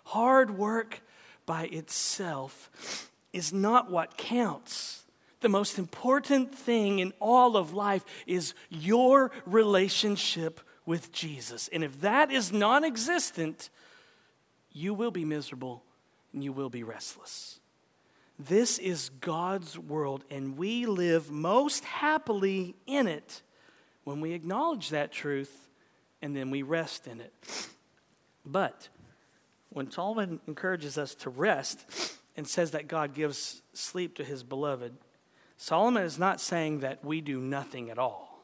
[0.05, 1.01] Hard work
[1.45, 5.03] by itself is not what counts.
[5.41, 11.69] The most important thing in all of life is your relationship with Jesus.
[11.73, 13.69] And if that is non existent,
[14.71, 15.83] you will be miserable
[16.33, 17.59] and you will be restless.
[18.39, 23.41] This is God's world, and we live most happily in it
[24.03, 25.69] when we acknowledge that truth
[26.21, 27.33] and then we rest in it.
[28.45, 28.89] But
[29.69, 31.85] when Solomon encourages us to rest
[32.35, 34.93] and says that God gives sleep to his beloved,
[35.57, 38.43] Solomon is not saying that we do nothing at all.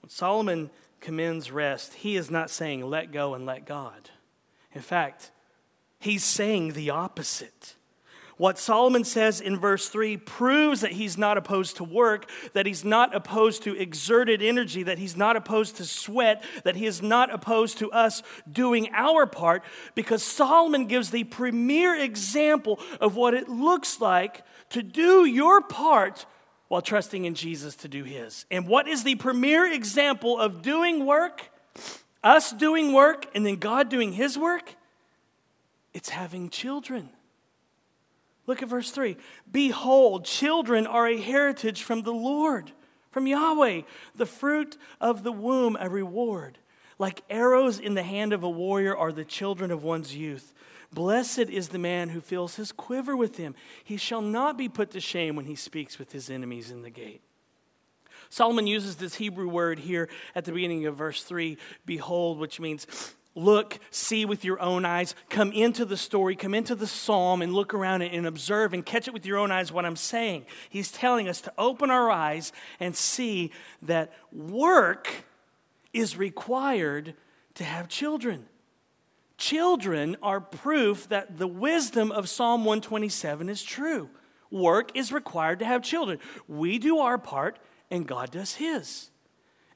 [0.00, 4.10] When Solomon commends rest, he is not saying let go and let God.
[4.74, 5.30] In fact,
[5.98, 7.74] he's saying the opposite.
[8.38, 12.84] What Solomon says in verse 3 proves that he's not opposed to work, that he's
[12.84, 17.34] not opposed to exerted energy, that he's not opposed to sweat, that he is not
[17.34, 19.64] opposed to us doing our part,
[19.96, 26.24] because Solomon gives the premier example of what it looks like to do your part
[26.68, 28.46] while trusting in Jesus to do his.
[28.52, 31.50] And what is the premier example of doing work?
[32.22, 34.74] Us doing work and then God doing his work?
[35.92, 37.08] It's having children.
[38.48, 39.18] Look at verse 3.
[39.52, 42.72] Behold, children are a heritage from the Lord,
[43.10, 43.82] from Yahweh,
[44.16, 46.56] the fruit of the womb, a reward.
[46.98, 50.54] Like arrows in the hand of a warrior are the children of one's youth.
[50.94, 53.54] Blessed is the man who fills his quiver with him.
[53.84, 56.90] He shall not be put to shame when he speaks with his enemies in the
[56.90, 57.20] gate.
[58.30, 62.86] Solomon uses this Hebrew word here at the beginning of verse 3, behold, which means
[63.34, 67.52] look, see with your own eyes, come into the story, come into the psalm, and
[67.52, 70.46] look around it and observe and catch it with your own eyes what I'm saying.
[70.68, 75.08] He's telling us to open our eyes and see that work
[75.92, 77.14] is required
[77.54, 78.46] to have children.
[79.36, 84.10] Children are proof that the wisdom of Psalm 127 is true.
[84.50, 86.18] Work is required to have children.
[86.48, 87.58] We do our part,
[87.90, 89.10] and God does His.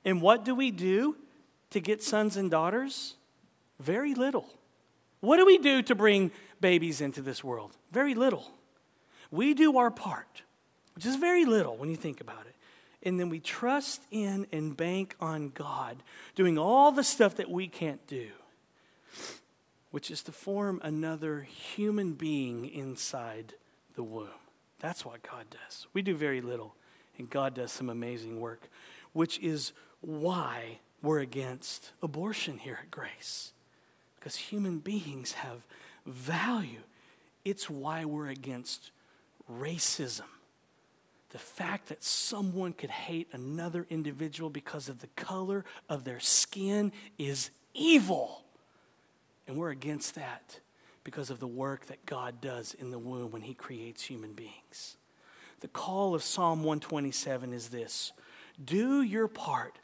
[0.05, 1.17] And what do we do
[1.71, 3.15] to get sons and daughters?
[3.83, 4.49] Very little.
[5.21, 7.77] What do we do to bring babies into this world?
[7.91, 8.51] Very little.
[9.31, 10.43] We do our part,
[10.95, 12.55] which is very little when you think about it.
[13.05, 16.03] And then we trust in and bank on God
[16.37, 18.29] doing all the stuff that we can't do,
[19.91, 23.55] which is to form another human being inside
[23.97, 24.29] the womb.
[24.79, 25.89] That's what God does.
[25.93, 26.77] We do very little,
[27.19, 28.69] and God does some amazing work,
[29.13, 33.52] which is why we're against abortion here at Grace
[34.23, 35.67] because human beings have
[36.07, 36.83] value.
[37.45, 38.93] It's why we're against
[39.53, 40.29] racism.
[41.31, 46.93] The fact that someone could hate another individual because of the color of their skin
[47.19, 48.45] is evil.
[49.49, 50.61] And we're against that
[51.03, 54.99] because of the work that God does in the womb when He creates human beings.
[55.59, 58.13] The call of Psalm 127 is this
[58.65, 59.81] do your part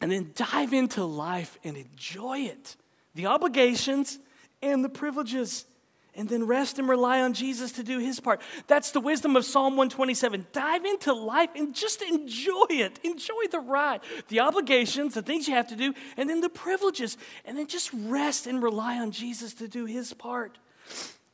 [0.00, 2.76] and then dive into life and enjoy it
[3.14, 4.18] the obligations
[4.62, 5.66] and the privileges
[6.14, 8.40] and then rest and rely on Jesus to do his part.
[8.66, 10.46] That's the wisdom of Psalm 127.
[10.52, 13.00] Dive into life and just enjoy it.
[13.02, 17.16] Enjoy the ride, the obligations, the things you have to do, and then the privileges.
[17.44, 20.58] And then just rest and rely on Jesus to do his part.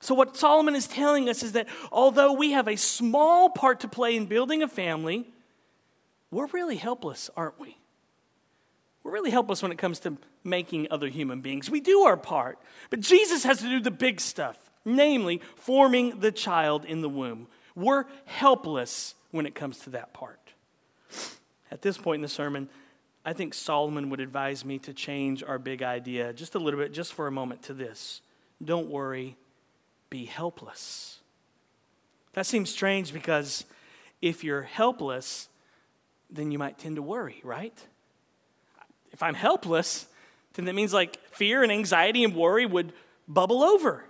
[0.00, 3.88] So, what Solomon is telling us is that although we have a small part to
[3.88, 5.28] play in building a family,
[6.30, 7.76] we're really helpless, aren't we?
[9.02, 10.16] We're really helpless when it comes to
[10.48, 11.70] making other human beings.
[11.70, 12.58] We do our part,
[12.90, 14.56] but Jesus has to do the big stuff
[14.88, 17.46] namely, forming the child in the womb.
[17.76, 20.40] We're helpless when it comes to that part.
[21.70, 22.68] At this point in the sermon,
[23.24, 26.92] I think Solomon would advise me to change our big idea just a little bit,
[26.92, 28.22] just for a moment, to this
[28.64, 29.36] Don't worry,
[30.10, 31.20] be helpless.
[32.32, 33.64] That seems strange because
[34.22, 35.48] if you're helpless,
[36.30, 37.78] then you might tend to worry, right?
[39.12, 40.06] If I'm helpless,
[40.58, 42.92] then that means like fear and anxiety and worry would
[43.26, 44.04] bubble over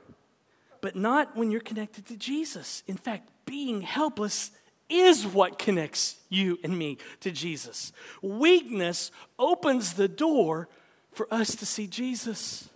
[0.81, 2.83] but not when you're connected to Jesus.
[2.87, 4.51] In fact, being helpless
[4.89, 7.93] is what connects you and me to Jesus.
[8.23, 10.69] Weakness opens the door
[11.13, 12.69] for us to see Jesus,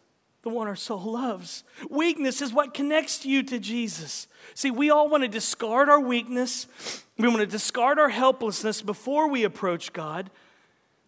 [0.43, 1.65] the one our soul loves.
[1.89, 4.27] Weakness is what connects you to Jesus.
[4.55, 6.67] See, we all want to discard our weakness,
[7.19, 10.31] we want to discard our helplessness before we approach God.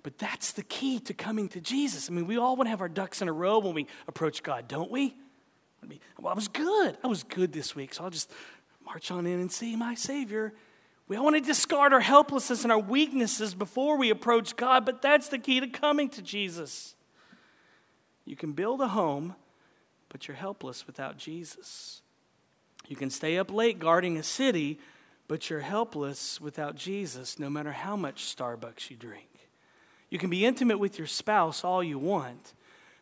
[0.05, 2.09] But that's the key to coming to Jesus.
[2.09, 4.43] I mean, we all want to have our ducks in a row when we approach
[4.43, 5.17] God, don't we?
[6.21, 6.97] Well, I was good.
[7.03, 8.31] I was good this week, so I'll just
[8.85, 10.53] march on in and see my Savior.
[11.09, 15.01] We all want to discard our helplessness and our weaknesses before we approach God, but
[15.01, 16.95] that's the key to coming to Jesus.
[18.27, 19.35] You can build a home,
[20.11, 22.03] but you're helpless without Jesus.
[22.88, 24.79] You can stay up late guarding a city,
[25.29, 29.29] but you're helpless without Jesus, no matter how much Starbucks you drink.
[30.14, 32.55] You can be intimate with your spouse all you want,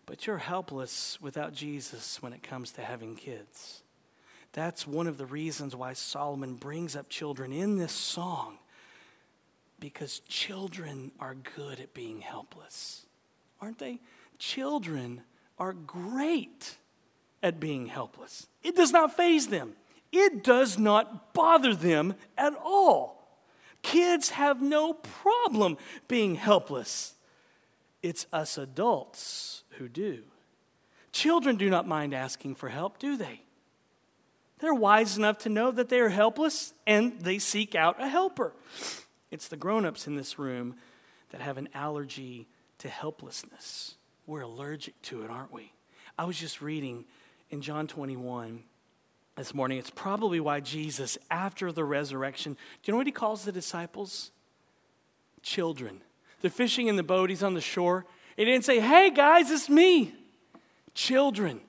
[0.06, 3.82] but you're helpless without Jesus when it comes to having kids.
[4.52, 8.56] That's one of the reasons why Solomon brings up children in this song,
[9.78, 13.04] because children are good at being helpless,
[13.60, 14.00] aren't they?
[14.38, 15.20] Children
[15.58, 16.76] are great
[17.42, 18.46] at being helpless.
[18.62, 19.74] It does not faze them,
[20.12, 23.21] it does not bother them at all.
[23.82, 25.76] Kids have no problem
[26.08, 27.14] being helpless.
[28.02, 30.22] It's us adults who do.
[31.12, 33.42] Children do not mind asking for help, do they?
[34.60, 38.52] They're wise enough to know that they are helpless and they seek out a helper.
[39.30, 40.76] It's the grown ups in this room
[41.30, 42.46] that have an allergy
[42.78, 43.96] to helplessness.
[44.26, 45.72] We're allergic to it, aren't we?
[46.16, 47.04] I was just reading
[47.50, 48.62] in John 21
[49.36, 49.78] this morning.
[49.78, 54.30] It's probably why Jesus, after the resurrection, do you know what he calls the disciples?
[55.42, 56.00] Children.
[56.40, 58.04] They're fishing in the boat, he's on the shore,
[58.36, 60.14] he didn't say, hey guys, it's me.
[60.94, 61.60] Children.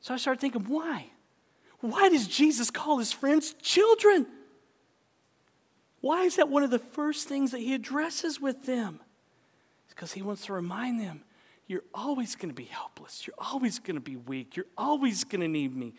[0.00, 1.06] So I started thinking, why?
[1.80, 4.26] Why does Jesus call his friends children?
[6.00, 9.00] Why is that one of the first things that he addresses with them?
[9.84, 11.22] It's because he wants to remind them
[11.66, 13.26] you're always going to be helpless.
[13.26, 14.56] You're always going to be weak.
[14.56, 15.94] You're always going to need me.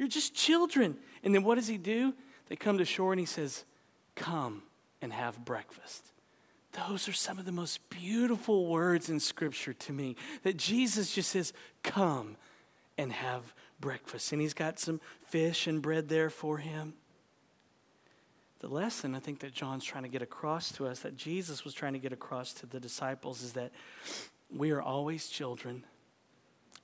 [0.00, 0.96] You're just children.
[1.22, 2.14] And then what does he do?
[2.48, 3.66] They come to shore and he says,
[4.14, 4.62] Come
[5.02, 6.06] and have breakfast.
[6.72, 10.16] Those are some of the most beautiful words in Scripture to me.
[10.42, 12.38] That Jesus just says, Come
[12.96, 14.32] and have breakfast.
[14.32, 16.94] And he's got some fish and bread there for him.
[18.60, 21.74] The lesson I think that John's trying to get across to us, that Jesus was
[21.74, 23.70] trying to get across to the disciples, is that
[24.50, 25.84] we are always children,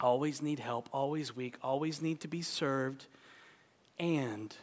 [0.00, 3.06] always need help, always weak, always need to be served.
[3.98, 4.54] And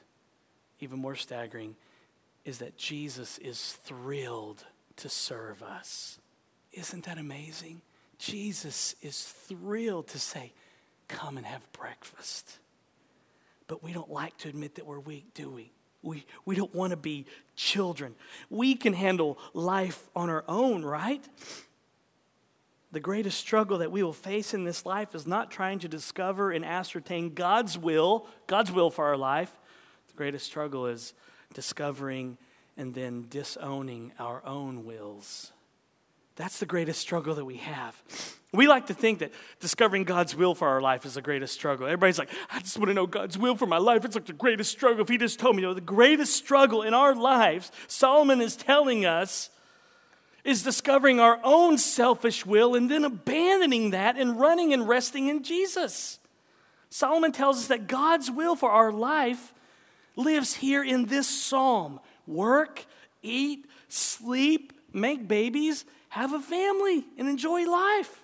[0.79, 1.75] even more staggering
[2.45, 4.63] is that Jesus is thrilled
[4.97, 6.19] to serve us.
[6.71, 7.81] Isn't that amazing?
[8.17, 10.51] Jesus is thrilled to say,
[11.09, 12.57] Come and have breakfast.
[13.67, 15.71] But we don't like to admit that we're weak, do we?
[16.01, 18.15] We, we don't want to be children.
[18.49, 21.23] We can handle life on our own, right?
[22.93, 26.51] The greatest struggle that we will face in this life is not trying to discover
[26.51, 29.51] and ascertain God's will, God's will for our life.
[30.09, 31.15] The greatest struggle is
[31.55, 32.37] discovering
[32.77, 35.51] and then disowning our own wills.
[36.35, 37.99] That's the greatest struggle that we have.
[38.53, 41.87] We like to think that discovering God's will for our life is the greatest struggle.
[41.87, 44.05] Everybody's like, I just want to know God's will for my life.
[44.05, 45.01] It's like the greatest struggle.
[45.01, 48.55] If He just told me, you know, the greatest struggle in our lives, Solomon is
[48.55, 49.49] telling us,
[50.43, 55.43] is discovering our own selfish will and then abandoning that and running and resting in
[55.43, 56.19] Jesus.
[56.89, 59.53] Solomon tells us that God's will for our life
[60.15, 62.85] lives here in this psalm work,
[63.21, 68.21] eat, sleep, make babies, have a family, and enjoy life.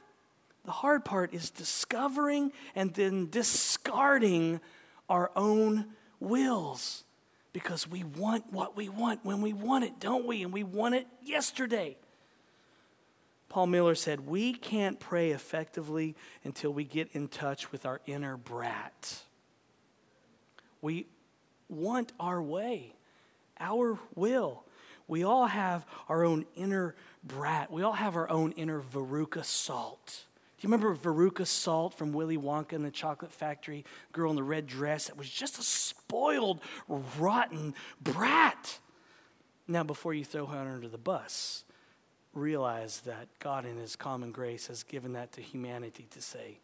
[0.65, 4.59] The hard part is discovering and then discarding
[5.07, 5.87] our own
[6.19, 7.03] wills
[7.53, 10.43] because we want what we want when we want it, don't we?
[10.43, 11.97] And we want it yesterday.
[13.49, 18.37] Paul Miller said, We can't pray effectively until we get in touch with our inner
[18.37, 19.23] brat.
[20.81, 21.07] We
[21.67, 22.93] want our way,
[23.59, 24.63] our will.
[25.07, 27.71] We all have our own inner brat.
[27.71, 30.25] We all have our own inner Veruca salt.
[30.59, 33.85] Do you remember Veruca Salt from Willy Wonka and the Chocolate Factory?
[34.11, 36.59] Girl in the red dress that was just a spoiled,
[37.17, 38.79] rotten brat.
[39.69, 41.63] Now, before you throw her under the bus,
[42.33, 46.59] realize that God, in His common grace, has given that to humanity to say,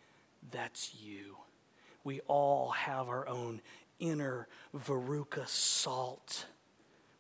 [0.52, 1.38] That's you.
[2.04, 3.62] We all have our own
[4.00, 6.46] inner Veruca salt.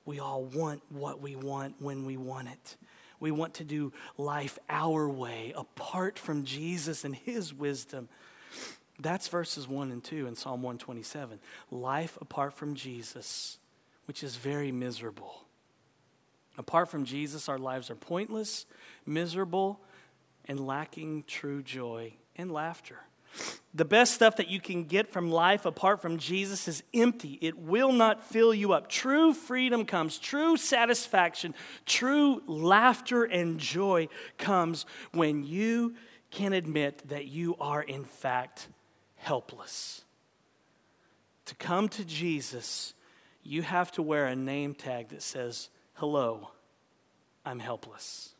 [0.05, 2.77] We all want what we want when we want it.
[3.19, 8.09] We want to do life our way, apart from Jesus and his wisdom.
[8.99, 11.39] That's verses 1 and 2 in Psalm 127.
[11.71, 13.57] Life apart from Jesus,
[14.05, 15.44] which is very miserable.
[16.57, 18.65] Apart from Jesus, our lives are pointless,
[19.05, 19.79] miserable,
[20.45, 22.99] and lacking true joy and laughter.
[23.73, 27.37] The best stuff that you can get from life apart from Jesus is empty.
[27.41, 28.87] It will not fill you up.
[28.87, 31.53] True freedom comes, true satisfaction,
[31.85, 35.95] true laughter and joy comes when you
[36.31, 38.69] can admit that you are, in fact,
[39.17, 40.05] helpless.
[41.47, 42.93] To come to Jesus,
[43.43, 46.49] you have to wear a name tag that says, Hello,
[47.45, 48.33] I'm helpless.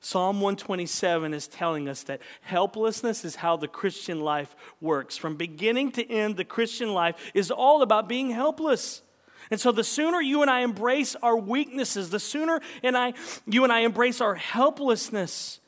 [0.00, 5.18] Psalm 127 is telling us that helplessness is how the Christian life works.
[5.18, 9.02] From beginning to end, the Christian life is all about being helpless.
[9.50, 13.12] And so the sooner you and I embrace our weaknesses, the sooner and I,
[13.46, 15.60] you and I embrace our helplessness,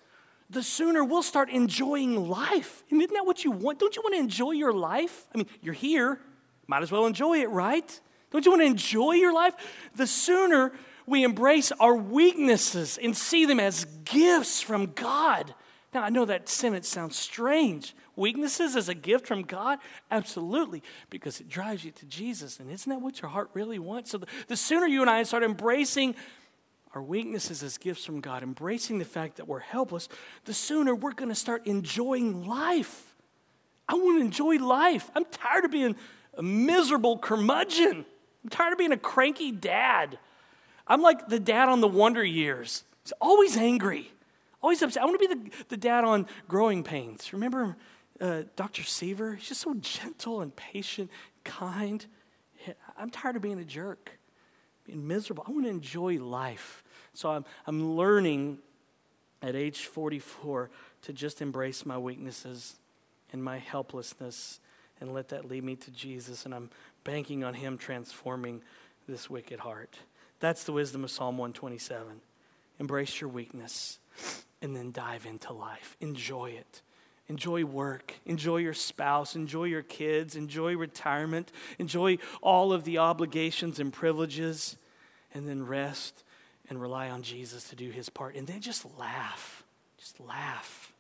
[0.48, 2.84] the sooner we'll start enjoying life.
[2.88, 3.78] And isn't that what you want?
[3.78, 5.26] Don't you want to enjoy your life?
[5.34, 6.20] I mean, you're here,
[6.66, 8.00] might as well enjoy it, right?
[8.30, 9.54] Don't you want to enjoy your life?
[9.94, 10.72] The sooner
[11.06, 15.54] we embrace our weaknesses and see them as gifts from God.
[15.94, 17.94] Now, I know that sentence sounds strange.
[18.16, 19.78] Weaknesses as a gift from God?
[20.10, 22.60] Absolutely, because it drives you to Jesus.
[22.60, 24.10] And isn't that what your heart really wants?
[24.10, 26.14] So, the, the sooner you and I start embracing
[26.94, 30.08] our weaknesses as gifts from God, embracing the fact that we're helpless,
[30.44, 33.14] the sooner we're going to start enjoying life.
[33.88, 35.10] I want to enjoy life.
[35.14, 35.96] I'm tired of being
[36.36, 38.04] a miserable curmudgeon.
[38.44, 40.18] I'm tired of being a cranky dad.
[40.92, 42.84] I'm like the dad on the Wonder Years.
[43.02, 44.12] He's always angry,
[44.60, 45.02] always upset.
[45.02, 47.32] I want to be the, the dad on Growing Pains.
[47.32, 47.78] Remember
[48.20, 48.82] uh, Dr.
[48.82, 49.36] Seaver?
[49.36, 51.10] He's just so gentle and patient,
[51.44, 52.04] kind.
[52.98, 54.18] I'm tired of being a jerk,
[54.84, 55.44] being miserable.
[55.48, 56.84] I want to enjoy life.
[57.14, 58.58] So I'm, I'm learning
[59.40, 60.68] at age 44
[61.04, 62.76] to just embrace my weaknesses
[63.32, 64.60] and my helplessness
[65.00, 66.44] and let that lead me to Jesus.
[66.44, 66.68] And I'm
[67.02, 68.60] banking on Him transforming
[69.08, 69.96] this wicked heart.
[70.42, 72.20] That's the wisdom of Psalm 127.
[72.80, 74.00] Embrace your weakness
[74.60, 75.96] and then dive into life.
[76.00, 76.82] Enjoy it.
[77.28, 78.14] Enjoy work.
[78.26, 79.36] Enjoy your spouse.
[79.36, 80.34] Enjoy your kids.
[80.34, 81.52] Enjoy retirement.
[81.78, 84.76] Enjoy all of the obligations and privileges.
[85.32, 86.24] And then rest
[86.68, 88.34] and rely on Jesus to do his part.
[88.34, 89.62] And then just laugh.
[89.96, 90.92] Just laugh.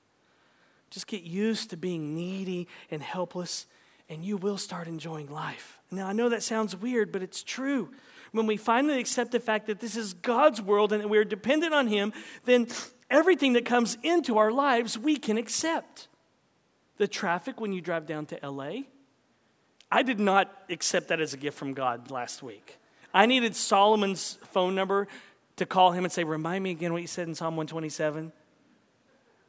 [0.90, 3.66] Just get used to being needy and helpless,
[4.08, 5.80] and you will start enjoying life.
[5.90, 7.90] Now, I know that sounds weird, but it's true
[8.32, 11.74] when we finally accept the fact that this is God's world and that we're dependent
[11.74, 12.12] on Him,
[12.44, 12.66] then
[13.10, 16.08] everything that comes into our lives we can accept.
[16.96, 18.82] The traffic when you drive down to LA,
[19.90, 22.78] I did not accept that as a gift from God last week.
[23.14, 25.06] I needed Solomon's phone number
[25.56, 28.32] to call him and say, Remind me again what you said in Psalm 127.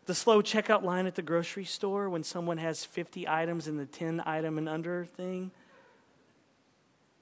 [0.05, 3.85] The slow checkout line at the grocery store when someone has 50 items in the
[3.85, 5.51] 10 item and under thing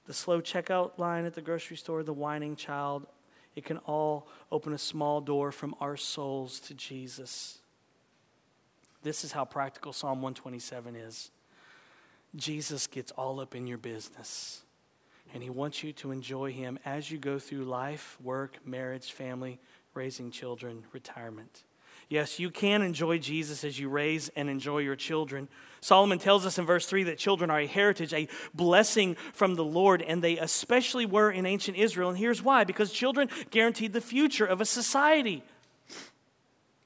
[0.06, 3.06] the slow checkout line at the grocery store, the whining child,
[3.54, 7.58] it can all open a small door from our souls to Jesus.
[9.02, 11.30] This is how practical Psalm 127 is.
[12.34, 14.62] Jesus gets all up in your business,
[15.34, 19.60] and he wants you to enjoy him as you go through life, work, marriage, family,
[19.94, 21.64] raising children, retirement.
[22.12, 25.48] Yes, you can enjoy Jesus as you raise and enjoy your children.
[25.80, 29.64] Solomon tells us in verse 3 that children are a heritage, a blessing from the
[29.64, 32.10] Lord, and they especially were in ancient Israel.
[32.10, 35.42] And here's why because children guaranteed the future of a society.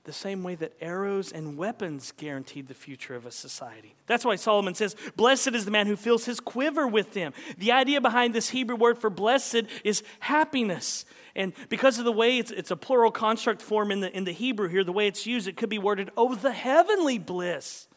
[0.06, 3.94] The same way that arrows and weapons guaranteed the future of a society.
[4.06, 7.34] That's why Solomon says, Blessed is the man who fills his quiver with them.
[7.58, 11.04] The idea behind this Hebrew word for blessed is happiness.
[11.34, 14.32] And because of the way it's, it's a plural construct form in the, in the
[14.32, 17.88] Hebrew here, the way it's used, it could be worded, Oh, the heavenly bliss.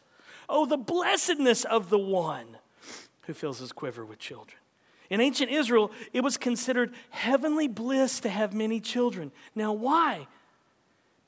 [0.48, 2.58] Oh, the blessedness of the one
[3.22, 4.58] who fills his quiver with children.
[5.08, 9.30] In ancient Israel, it was considered heavenly bliss to have many children.
[9.54, 10.26] Now, why?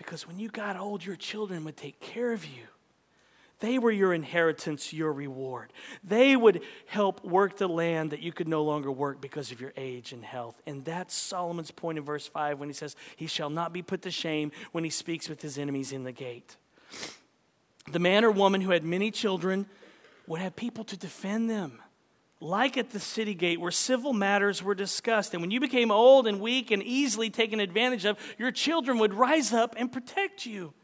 [0.02, 2.64] Because when you got old, your children would take care of you.
[3.60, 5.72] They were your inheritance, your reward.
[6.02, 9.72] They would help work the land that you could no longer work because of your
[9.76, 10.60] age and health.
[10.66, 14.02] And that's Solomon's point in verse 5 when he says, He shall not be put
[14.02, 16.56] to shame when he speaks with his enemies in the gate.
[17.92, 19.66] The man or woman who had many children
[20.26, 21.80] would have people to defend them
[22.42, 25.32] like at the city gate where civil matters were discussed.
[25.32, 29.14] And when you became old and weak and easily taken advantage of, your children would
[29.14, 30.74] rise up and protect you.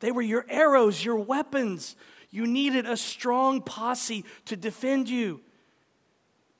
[0.00, 1.96] They were your arrows, your weapons.
[2.30, 5.40] You needed a strong posse to defend you.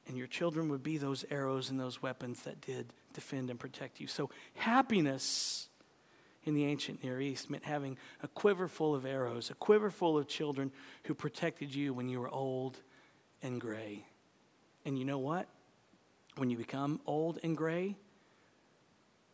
[0.09, 4.01] And your children would be those arrows and those weapons that did defend and protect
[4.01, 4.07] you.
[4.07, 5.69] So, happiness
[6.45, 10.19] in the ancient Near East meant having a quiver full of arrows, a quiver full
[10.19, 10.73] of children
[11.05, 12.81] who protected you when you were old
[13.43, 14.05] and gray.
[14.85, 15.47] And you know what?
[16.37, 17.97] When you become old and gray,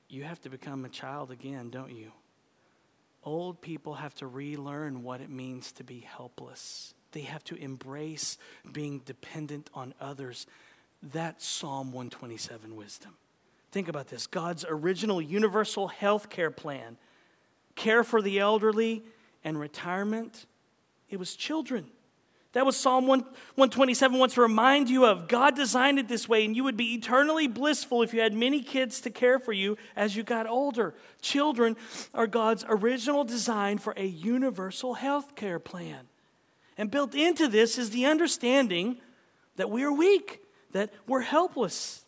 [0.09, 2.13] you have to become a child again, don't you?
[3.23, 6.95] Old people have to relearn what it means to be helpless.
[7.13, 8.39] They have to embrace
[8.73, 10.47] being dependent on others.
[11.03, 13.13] That's Psalm 127 wisdom.
[13.73, 16.97] Think about this God's original universal health care plan,
[17.75, 19.05] care for the elderly,
[19.45, 20.47] and retirement,
[21.09, 21.87] it was children.
[22.57, 25.29] That was Psalm 1, 127 wants to remind you of.
[25.29, 28.63] God designed it this way, and you would be eternally blissful if you had many
[28.63, 30.95] kids to care for you as you got older.
[31.21, 31.77] Children
[32.15, 36.09] are God's original design for a universal health care plan.
[36.79, 39.03] And built into this is the understanding
[39.57, 40.41] that we are weak,
[40.73, 42.07] that we're helpless.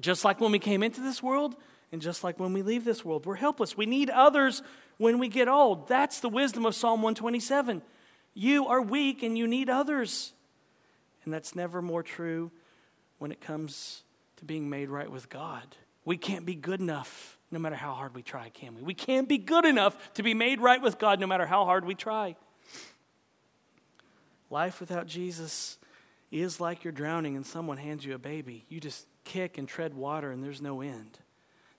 [0.00, 1.56] Just like when we came into this world,
[1.90, 3.76] and just like when we leave this world, we're helpless.
[3.76, 4.62] We need others
[4.98, 5.88] when we get old.
[5.88, 7.82] That's the wisdom of Psalm 127.
[8.38, 10.34] You are weak and you need others.
[11.24, 12.52] And that's never more true
[13.18, 14.02] when it comes
[14.36, 15.64] to being made right with God.
[16.04, 18.82] We can't be good enough no matter how hard we try, can we?
[18.82, 21.86] We can't be good enough to be made right with God no matter how hard
[21.86, 22.36] we try.
[24.50, 25.78] Life without Jesus
[26.30, 28.66] is like you're drowning and someone hands you a baby.
[28.68, 31.18] You just kick and tread water and there's no end.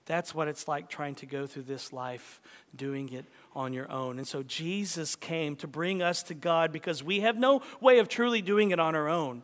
[0.08, 2.40] That's what it's like trying to go through this life
[2.74, 4.16] doing it on your own.
[4.16, 8.08] And so Jesus came to bring us to God because we have no way of
[8.08, 9.42] truly doing it on our own.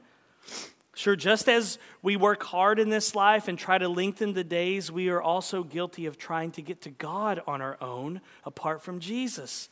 [0.94, 4.90] Sure, just as we work hard in this life and try to lengthen the days,
[4.90, 9.00] we are also guilty of trying to get to God on our own apart from
[9.00, 9.68] Jesus.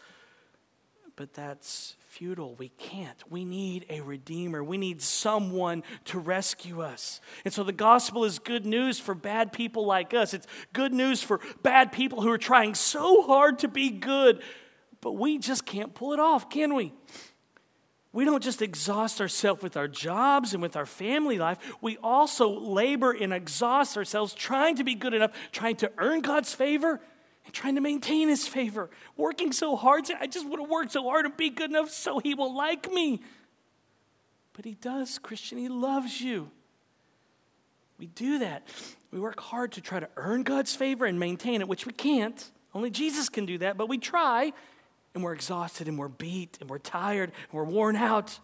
[1.17, 2.55] But that's futile.
[2.57, 3.19] We can't.
[3.31, 4.63] We need a redeemer.
[4.63, 7.23] We need someone to rescue us.
[7.47, 10.35] And so the gospel is good news for bad people like us.
[10.35, 14.43] It's good news for bad people who are trying so hard to be good,
[15.01, 16.93] but we just can't pull it off, can we?
[18.13, 21.57] We don't just exhaust ourselves with our jobs and with our family life.
[21.81, 26.53] We also labor and exhaust ourselves trying to be good enough, trying to earn God's
[26.53, 27.01] favor
[27.45, 30.05] and trying to maintain his favor, working so hard.
[30.21, 32.91] I just want to work so hard and be good enough so he will like
[32.93, 33.21] me.
[34.53, 35.59] But he does, Christian.
[35.59, 36.51] He loves you.
[37.99, 38.67] We do that.
[39.11, 42.51] We work hard to try to earn God's favor and maintain it, which we can't.
[42.75, 44.53] Only Jesus can do that, but we try,
[45.15, 48.39] and we're exhausted, and we're beat, and we're tired, and we're worn out.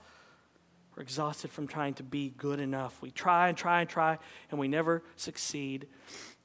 [0.94, 3.00] We're exhausted from trying to be good enough.
[3.00, 4.18] We try and try and try,
[4.50, 5.86] and we never succeed.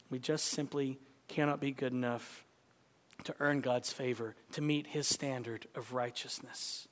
[0.09, 2.45] We just simply cannot be good enough
[3.23, 6.87] to earn God's favor, to meet his standard of righteousness.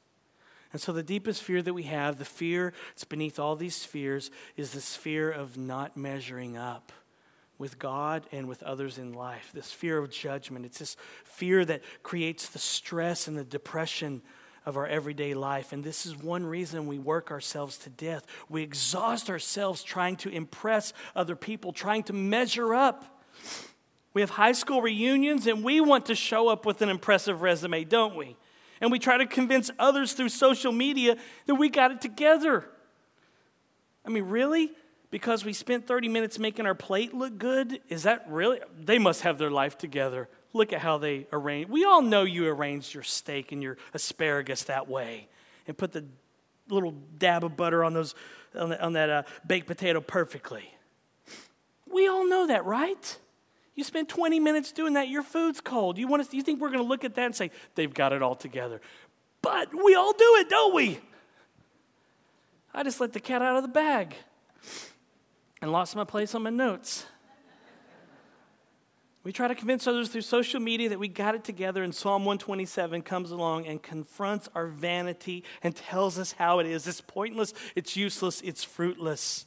[0.71, 4.31] And so, the deepest fear that we have, the fear that's beneath all these fears,
[4.55, 6.93] is this fear of not measuring up
[7.57, 9.51] with God and with others in life.
[9.53, 10.65] This fear of judgment.
[10.65, 14.21] It's this fear that creates the stress and the depression
[14.65, 15.73] of our everyday life.
[15.73, 18.25] And this is one reason we work ourselves to death.
[18.47, 23.21] We exhaust ourselves trying to impress other people, trying to measure up.
[24.13, 27.83] We have high school reunions and we want to show up with an impressive resume,
[27.83, 28.35] don't we?
[28.81, 32.65] And we try to convince others through social media that we got it together.
[34.05, 34.71] I mean, really?
[35.11, 37.79] Because we spent 30 minutes making our plate look good?
[37.89, 38.59] Is that really?
[38.79, 40.27] They must have their life together.
[40.53, 41.69] Look at how they arrange.
[41.69, 45.27] We all know you arranged your steak and your asparagus that way
[45.67, 46.05] and put the
[46.69, 48.15] little dab of butter on, those,
[48.57, 50.73] on, the, on that uh, baked potato perfectly.
[51.85, 53.17] We all know that, right?
[53.75, 55.97] You spend 20 minutes doing that, your food's cold.
[55.97, 58.11] You, want to, you think we're going to look at that and say, they've got
[58.13, 58.81] it all together?
[59.41, 60.99] But we all do it, don't we?
[62.73, 64.15] I just let the cat out of the bag
[65.61, 67.05] and lost my place on my notes.
[69.23, 72.25] We try to convince others through social media that we got it together, and Psalm
[72.25, 76.87] 127 comes along and confronts our vanity and tells us how it is.
[76.87, 79.45] It's pointless, it's useless, it's fruitless.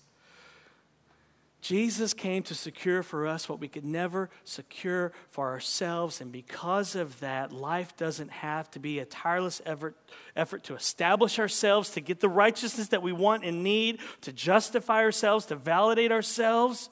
[1.65, 6.21] Jesus came to secure for us what we could never secure for ourselves.
[6.21, 9.97] And because of that, life doesn't have to be a tireless effort,
[10.37, 14.99] effort to establish ourselves, to get the righteousness that we want and need, to justify
[14.99, 16.91] ourselves, to validate ourselves.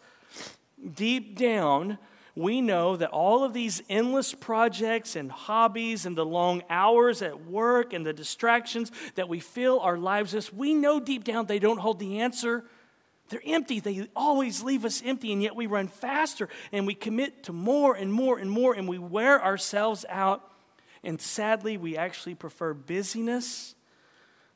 [0.95, 1.99] Deep down,
[2.35, 7.45] we know that all of these endless projects and hobbies and the long hours at
[7.45, 11.59] work and the distractions that we fill our lives with, we know deep down they
[11.59, 12.65] don't hold the answer.
[13.33, 13.81] They're empty.
[13.81, 17.95] They always leave us empty, and yet we run faster and we commit to more
[17.95, 20.53] and more and more, and we wear ourselves out.
[21.03, 23.75] And sadly, we actually prefer busyness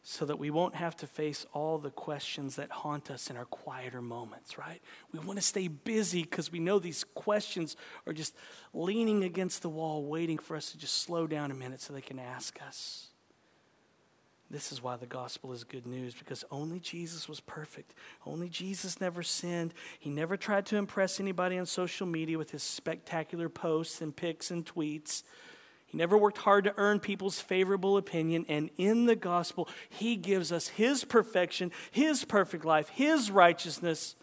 [0.02, 3.46] so that we won't have to face all the questions that haunt us in our
[3.46, 4.82] quieter moments, right?
[5.10, 8.36] We want to stay busy because we know these questions are just
[8.74, 12.02] leaning against the wall, waiting for us to just slow down a minute so they
[12.02, 13.08] can ask us.
[14.50, 17.94] This is why the gospel is good news because only Jesus was perfect.
[18.24, 19.74] Only Jesus never sinned.
[19.98, 24.52] He never tried to impress anybody on social media with his spectacular posts and pics
[24.52, 25.24] and tweets.
[25.86, 28.46] He never worked hard to earn people's favorable opinion.
[28.48, 34.14] And in the gospel, he gives us his perfection, his perfect life, his righteousness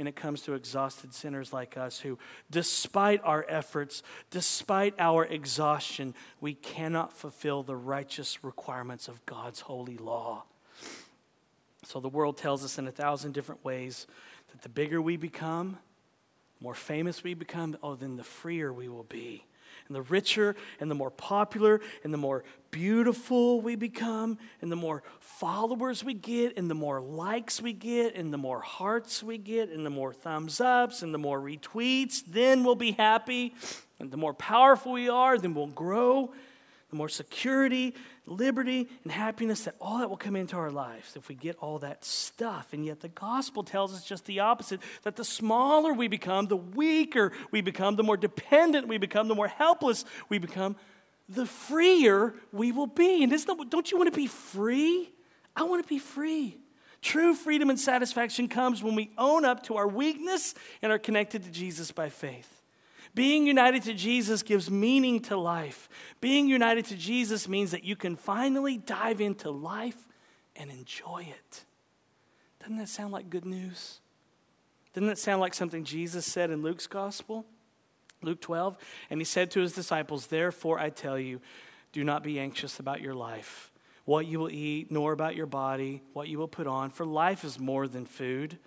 [0.00, 2.18] and it comes to exhausted sinners like us who,
[2.50, 9.98] despite our efforts, despite our exhaustion, we cannot fulfill the righteous requirements of God's holy
[9.98, 10.44] law.
[11.84, 14.06] So the world tells us in a thousand different ways
[14.50, 15.76] that the bigger we become,
[16.60, 19.44] more famous we become, oh, then the freer we will be.
[19.90, 24.76] And the richer and the more popular and the more beautiful we become, and the
[24.76, 29.36] more followers we get, and the more likes we get, and the more hearts we
[29.36, 33.52] get, and the more thumbs ups, and the more retweets, then we'll be happy.
[33.98, 36.32] And the more powerful we are, then we'll grow
[36.90, 37.94] the more security,
[38.26, 41.78] liberty, and happiness that all that will come into our lives if we get all
[41.78, 42.68] that stuff.
[42.72, 46.56] And yet the gospel tells us just the opposite that the smaller we become, the
[46.56, 50.76] weaker we become, the more dependent we become, the more helpless we become,
[51.28, 53.22] the freer we will be.
[53.22, 55.10] And isn't that, don't you want to be free?
[55.54, 56.58] I want to be free.
[57.02, 61.44] True freedom and satisfaction comes when we own up to our weakness and are connected
[61.44, 62.59] to Jesus by faith.
[63.14, 65.88] Being united to Jesus gives meaning to life.
[66.20, 70.06] Being united to Jesus means that you can finally dive into life
[70.54, 71.64] and enjoy it.
[72.60, 74.00] Doesn't that sound like good news?
[74.92, 77.46] Doesn't that sound like something Jesus said in Luke's gospel?
[78.22, 78.76] Luke 12.
[79.08, 81.40] And he said to his disciples, Therefore I tell you,
[81.92, 83.72] do not be anxious about your life,
[84.04, 87.44] what you will eat, nor about your body, what you will put on, for life
[87.44, 88.58] is more than food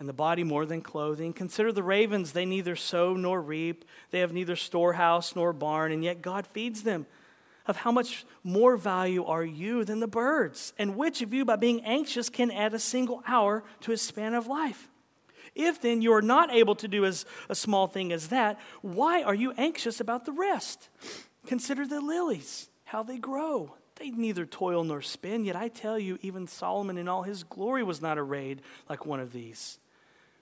[0.00, 1.32] and the body more than clothing.
[1.34, 6.02] Consider the ravens, they neither sow nor reap, they have neither storehouse nor barn, and
[6.02, 7.06] yet God feeds them.
[7.66, 10.72] Of how much more value are you than the birds?
[10.78, 14.32] And which of you, by being anxious, can add a single hour to his span
[14.32, 14.88] of life?
[15.54, 19.22] If then you are not able to do as a small thing as that, why
[19.22, 20.88] are you anxious about the rest?
[21.46, 23.74] Consider the lilies, how they grow.
[23.96, 27.82] They neither toil nor spin, yet I tell you, even Solomon in all his glory
[27.82, 29.78] was not arrayed like one of these.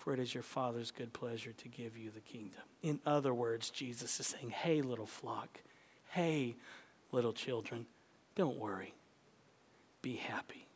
[0.00, 2.62] for it is your Father's good pleasure to give you the kingdom.
[2.82, 5.60] In other words, Jesus is saying, Hey, little flock,
[6.08, 6.56] hey,
[7.12, 7.84] little children,
[8.34, 8.94] don't worry.
[10.00, 10.66] Be happy.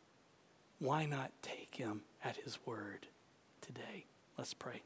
[0.77, 3.07] Why not take him at his word
[3.61, 4.05] today?
[4.37, 4.83] Let's pray.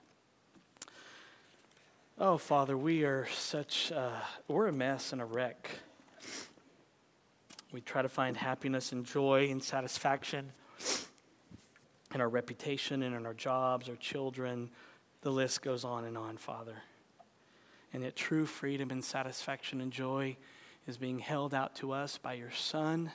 [2.18, 5.70] Oh, Father, we are such, uh, we're a mess and a wreck.
[7.74, 10.54] We try to find happiness and joy and satisfaction
[12.14, 14.70] in our reputation and in our jobs, our children.
[15.22, 16.76] The list goes on and on, Father.
[17.93, 20.38] And yet, true freedom and satisfaction and joy
[20.88, 23.12] is being held out to us by your Son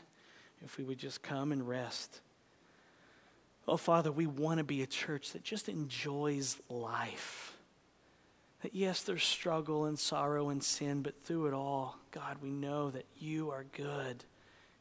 [0.64, 2.20] if we would just come and rest.
[3.66, 7.57] Oh, Father, we want to be a church that just enjoys life,
[8.62, 12.90] That yes, there's struggle and sorrow and sin, but through it all, God, we know
[12.90, 14.24] that you are good.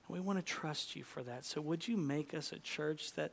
[0.06, 1.46] And we want to trust you for that.
[1.46, 3.32] So would you make us a church that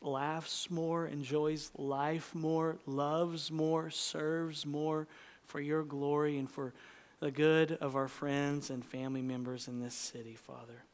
[0.00, 5.06] laughs more, enjoys life more, loves more, serves more
[5.44, 6.72] for your glory and for
[7.20, 10.84] the good of our friends and family members in this city, Father.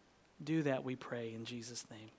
[0.43, 2.11] Do that, we pray, in Jesus' name.